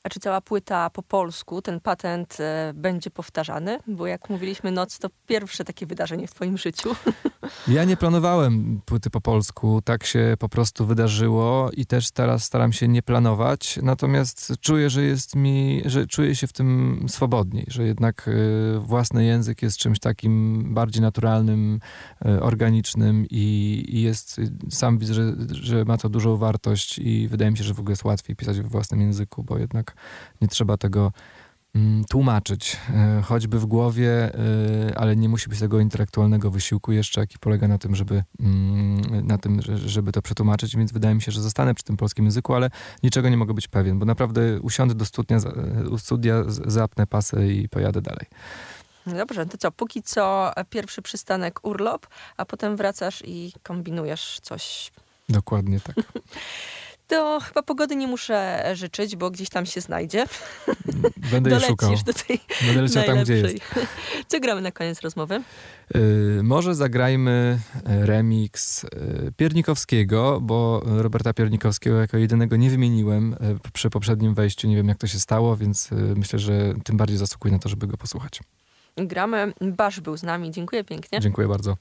A 0.02 0.08
czy 0.08 0.20
cała 0.20 0.40
płyta 0.40 0.90
po 0.90 1.02
polsku, 1.02 1.62
ten 1.62 1.80
patent 1.80 2.36
e, 2.40 2.72
będzie 2.74 3.10
powtarzany? 3.10 3.78
Bo 3.86 4.06
jak 4.06 4.30
mówiliśmy, 4.30 4.72
Noc 4.72 4.98
to 4.98 5.08
pierwsze 5.26 5.64
takie 5.64 5.86
wydarzenie 5.86 6.26
w 6.28 6.34
twoim 6.34 6.58
życiu. 6.58 6.90
Ja 7.68 7.84
nie 7.84 7.96
planowałem 7.96 8.80
płyty 8.84 9.10
po 9.10 9.20
polsku, 9.20 9.82
tak 9.84 10.04
się 10.04 10.34
po 10.38 10.48
prostu 10.48 10.86
wydarzyło 10.86 11.70
i 11.72 11.86
też 11.86 12.10
teraz 12.10 12.44
staram 12.44 12.72
się 12.72 12.88
nie 12.88 13.02
planować, 13.02 13.78
natomiast 13.82 14.52
czuję, 14.60 14.90
że 14.90 15.02
jest 15.02 15.36
mi, 15.36 15.82
że 15.86 16.06
czuję 16.06 16.36
się 16.36 16.46
w 16.46 16.52
tym 16.52 17.04
swobodniej, 17.08 17.66
że 17.68 17.84
jednak 17.84 18.28
y, 18.28 18.78
własny 18.78 19.24
język 19.24 19.62
jest 19.62 19.78
czymś 19.78 19.98
takim 20.00 20.64
bardziej 20.74 21.02
naturalnym, 21.02 21.80
y, 22.26 22.42
organicznym 22.42 23.26
i, 23.30 23.84
i 23.88 24.02
jest, 24.02 24.40
sam 24.70 24.98
widzę, 24.98 25.14
że, 25.14 25.34
że 25.50 25.84
ma 25.84 25.98
to 25.98 26.08
dużą 26.08 26.36
wartość 26.36 26.98
i 26.98 27.28
wydaje 27.28 27.50
mi 27.50 27.58
się, 27.58 27.64
że 27.64 27.74
w 27.74 27.80
ogóle 27.80 27.92
jest 27.92 28.04
łatwiej 28.04 28.36
pisać 28.36 28.60
we 28.60 28.68
własnym 28.68 29.00
języku, 29.00 29.44
bo 29.44 29.58
jednak 29.58 29.87
nie 30.40 30.48
trzeba 30.48 30.76
tego 30.76 31.12
mm, 31.74 32.04
tłumaczyć, 32.04 32.76
e, 32.94 33.22
choćby 33.24 33.58
w 33.58 33.66
głowie, 33.66 34.10
e, 34.10 34.98
ale 34.98 35.16
nie 35.16 35.28
musi 35.28 35.48
być 35.48 35.58
tego 35.60 35.80
intelektualnego 35.80 36.50
wysiłku 36.50 36.92
jeszcze, 36.92 37.20
jaki 37.20 37.38
polega 37.38 37.68
na 37.68 37.78
tym, 37.78 37.96
żeby, 37.96 38.22
mm, 38.40 39.26
na 39.26 39.38
tym, 39.38 39.62
że- 39.62 39.78
żeby 39.78 40.12
to 40.12 40.22
przetłumaczyć, 40.22 40.76
więc 40.76 40.92
wydaje 40.92 41.14
mi 41.14 41.22
się, 41.22 41.32
że 41.32 41.40
zostanę 41.42 41.74
przy 41.74 41.84
tym 41.84 41.96
polskim 41.96 42.24
języku, 42.24 42.54
ale 42.54 42.70
niczego 43.02 43.28
nie 43.28 43.36
mogę 43.36 43.54
być 43.54 43.68
pewien, 43.68 43.98
bo 43.98 44.04
naprawdę 44.06 44.60
usiądę 44.60 44.94
do 44.94 45.04
u 45.90 45.98
studia 45.98 46.44
zapnę 46.48 47.06
pasy 47.06 47.52
i 47.52 47.68
pojadę 47.68 48.02
dalej. 48.02 48.26
Dobrze, 49.06 49.46
to 49.46 49.58
co? 49.58 49.72
Póki 49.72 50.02
co 50.02 50.52
pierwszy 50.70 51.02
przystanek 51.02 51.60
urlop, 51.62 52.06
a 52.36 52.44
potem 52.44 52.76
wracasz 52.76 53.22
i 53.26 53.52
kombinujesz 53.62 54.38
coś. 54.42 54.92
Dokładnie 55.28 55.80
tak. 55.80 55.96
To 57.08 57.40
chyba 57.40 57.62
pogody 57.62 57.96
nie 57.96 58.06
muszę 58.06 58.70
życzyć, 58.74 59.16
bo 59.16 59.30
gdzieś 59.30 59.48
tam 59.48 59.66
się 59.66 59.80
znajdzie. 59.80 60.24
Będę 61.32 61.50
je 61.50 61.60
szukał. 61.60 61.88
Dolecisz 61.88 62.04
do 62.04 62.12
tej 62.12 62.40
Będę 62.66 62.82
leciał 62.82 63.04
tam, 63.04 63.22
gdzie 63.22 63.34
jest. 63.34 63.56
Co 64.28 64.40
gramy 64.40 64.60
na 64.60 64.72
koniec 64.72 65.00
rozmowy? 65.00 65.42
Y, 65.96 66.40
może 66.42 66.74
zagrajmy 66.74 67.58
e, 67.84 68.06
remix 68.06 68.84
y, 68.84 68.88
Piernikowskiego, 69.36 70.40
bo 70.40 70.82
Roberta 70.86 71.32
Piernikowskiego 71.32 72.00
jako 72.00 72.16
jedynego 72.16 72.56
nie 72.56 72.70
wymieniłem 72.70 73.36
przy 73.72 73.90
poprzednim 73.90 74.34
wejściu. 74.34 74.68
Nie 74.68 74.76
wiem, 74.76 74.88
jak 74.88 74.98
to 74.98 75.06
się 75.06 75.20
stało, 75.20 75.56
więc 75.56 75.92
y, 75.92 75.94
myślę, 76.16 76.38
że 76.38 76.74
tym 76.84 76.96
bardziej 76.96 77.18
zasługuje 77.18 77.52
na 77.52 77.58
to, 77.58 77.68
żeby 77.68 77.86
go 77.86 77.96
posłuchać. 77.96 78.40
Gramy. 78.96 79.52
Basz 79.60 80.00
był 80.00 80.16
z 80.16 80.22
nami. 80.22 80.50
Dziękuję 80.50 80.84
pięknie. 80.84 81.20
Dziękuję 81.20 81.48
bardzo. 81.48 81.76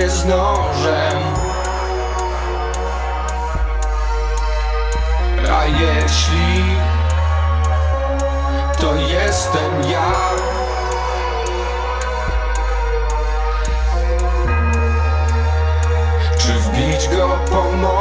Idzie 0.00 0.10
z 0.10 0.24
nożem 0.24 1.20
A 5.52 5.64
jeśli 5.66 6.64
to 8.80 8.94
jestem 8.94 9.90
ja 9.92 10.30
Czy 16.38 16.52
wbić 16.52 17.16
go 17.16 17.38
pomogę? 17.50 17.99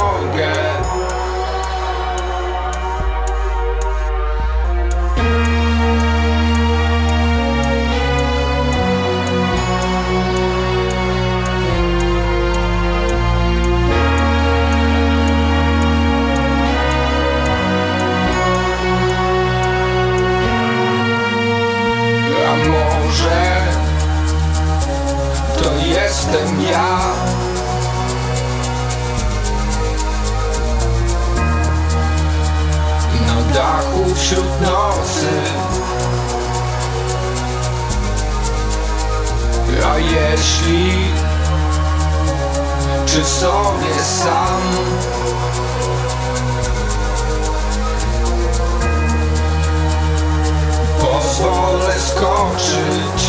Nocy. 34.62 35.30
A 39.94 39.98
jeśli 39.98 41.12
czy 43.06 43.26
sobie 43.26 44.04
sam? 44.04 44.62
Pozwolę 51.02 51.94
skoczyć 52.00 53.29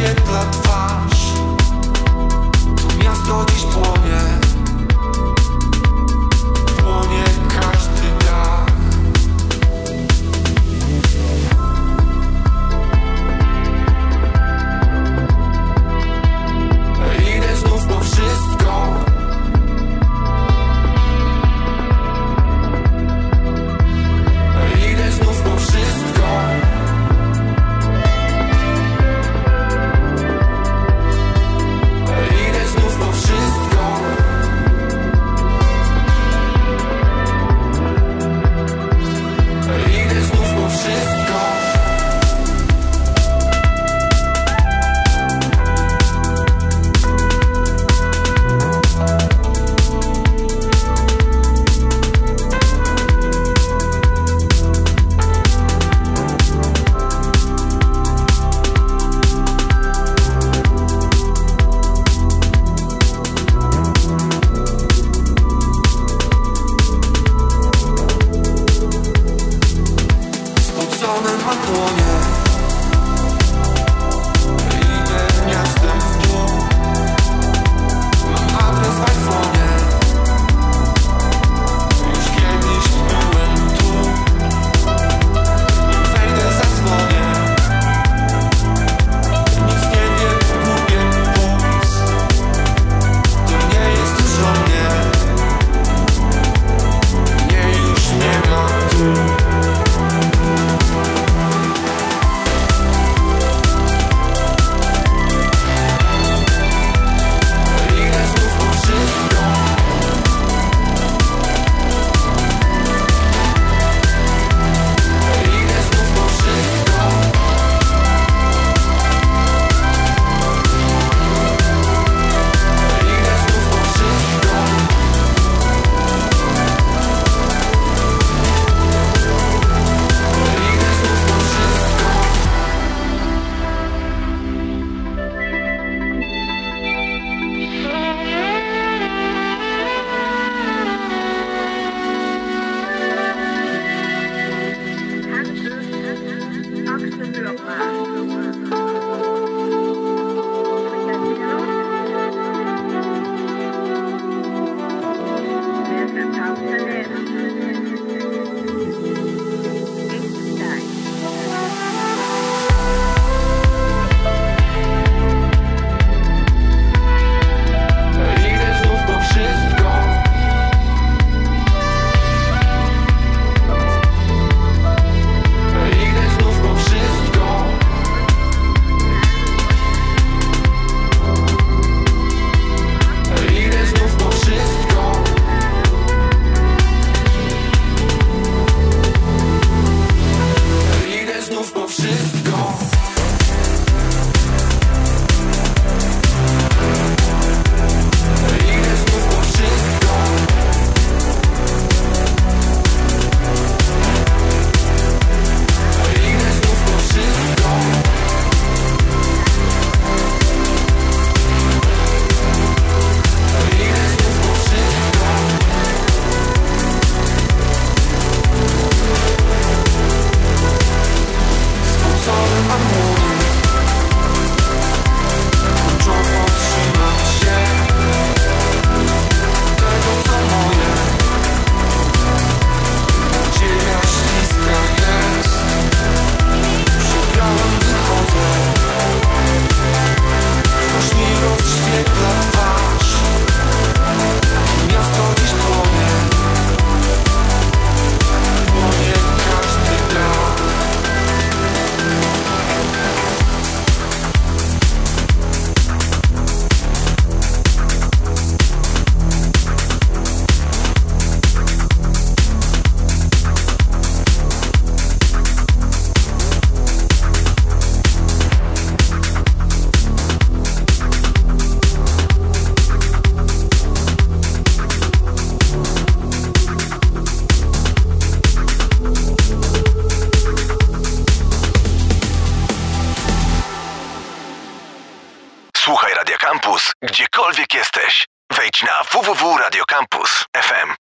oświetla 0.00 0.44
twarz. 0.44 1.32
To 2.76 3.04
miasto 3.04 3.46
dziś 3.52 3.62
płonie. 3.64 3.89